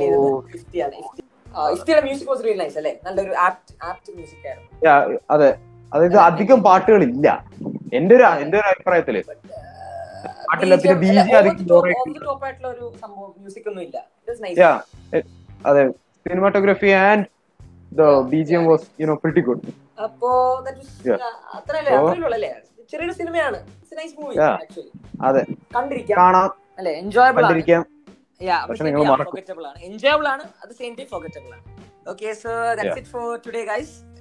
[0.00, 0.20] ചെയ്തത്
[2.06, 2.08] മ്യൂസിക്
[2.80, 2.92] അല്ലേ?
[4.84, 5.50] Yeah, അതെ.
[5.92, 7.28] അതായത് അധികം പാട്ടുകളില്ല.
[7.92, 9.16] എന്റെ ഒരു എന്റെ ഒരു അഭിപ്രായത്തിൽ.
[10.48, 11.58] പാട്ടില്ല, പിന്നെ അധികം
[15.66, 15.82] അതെ.
[16.26, 17.24] Cinematography and
[17.92, 19.62] the B G M was you know pretty good
[20.02, 20.30] അപ്പോ
[22.90, 23.58] ചെറിയൊരു സിനിമയാണ്.
[25.22, 25.42] അതെ.
[26.18, 26.50] കാണാം.
[26.78, 26.92] അല്ലെ?
[26.92, 27.52] എൻജോയബിൾ ആണ്.
[27.52, 27.82] കണ്ടിരിക്കാം.
[28.68, 29.04] പക്ഷെ നിങ്ങൾ
[29.66, 29.82] ആണ്.
[29.82, 31.62] എൻജോയബിൾ ആണ് അത് same time ആണ്.
[32.08, 34.11] Okay so that's it for today guys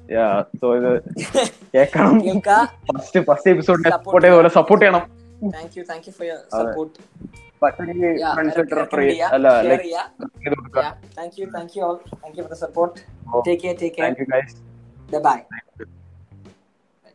[1.73, 2.57] കേൾക്കണം കേൾക്കാ
[2.89, 5.05] ഫസ്റ്റ് ഫസ്റ്റ് എപ്പിസോഡിനെ സപ്പോർട്ട് ചെയ്ത സപ്പോർട്ട് ചെയ്യണം
[5.53, 6.41] thank you thank you for your.
[6.59, 6.97] Support
[11.17, 11.97] thank you, thank you all.
[12.21, 12.93] Thank you for the support.
[13.34, 13.43] Oh.
[13.43, 14.05] Take care, take care.
[14.05, 14.57] Thank you guys
[15.09, 15.41] Bye bye.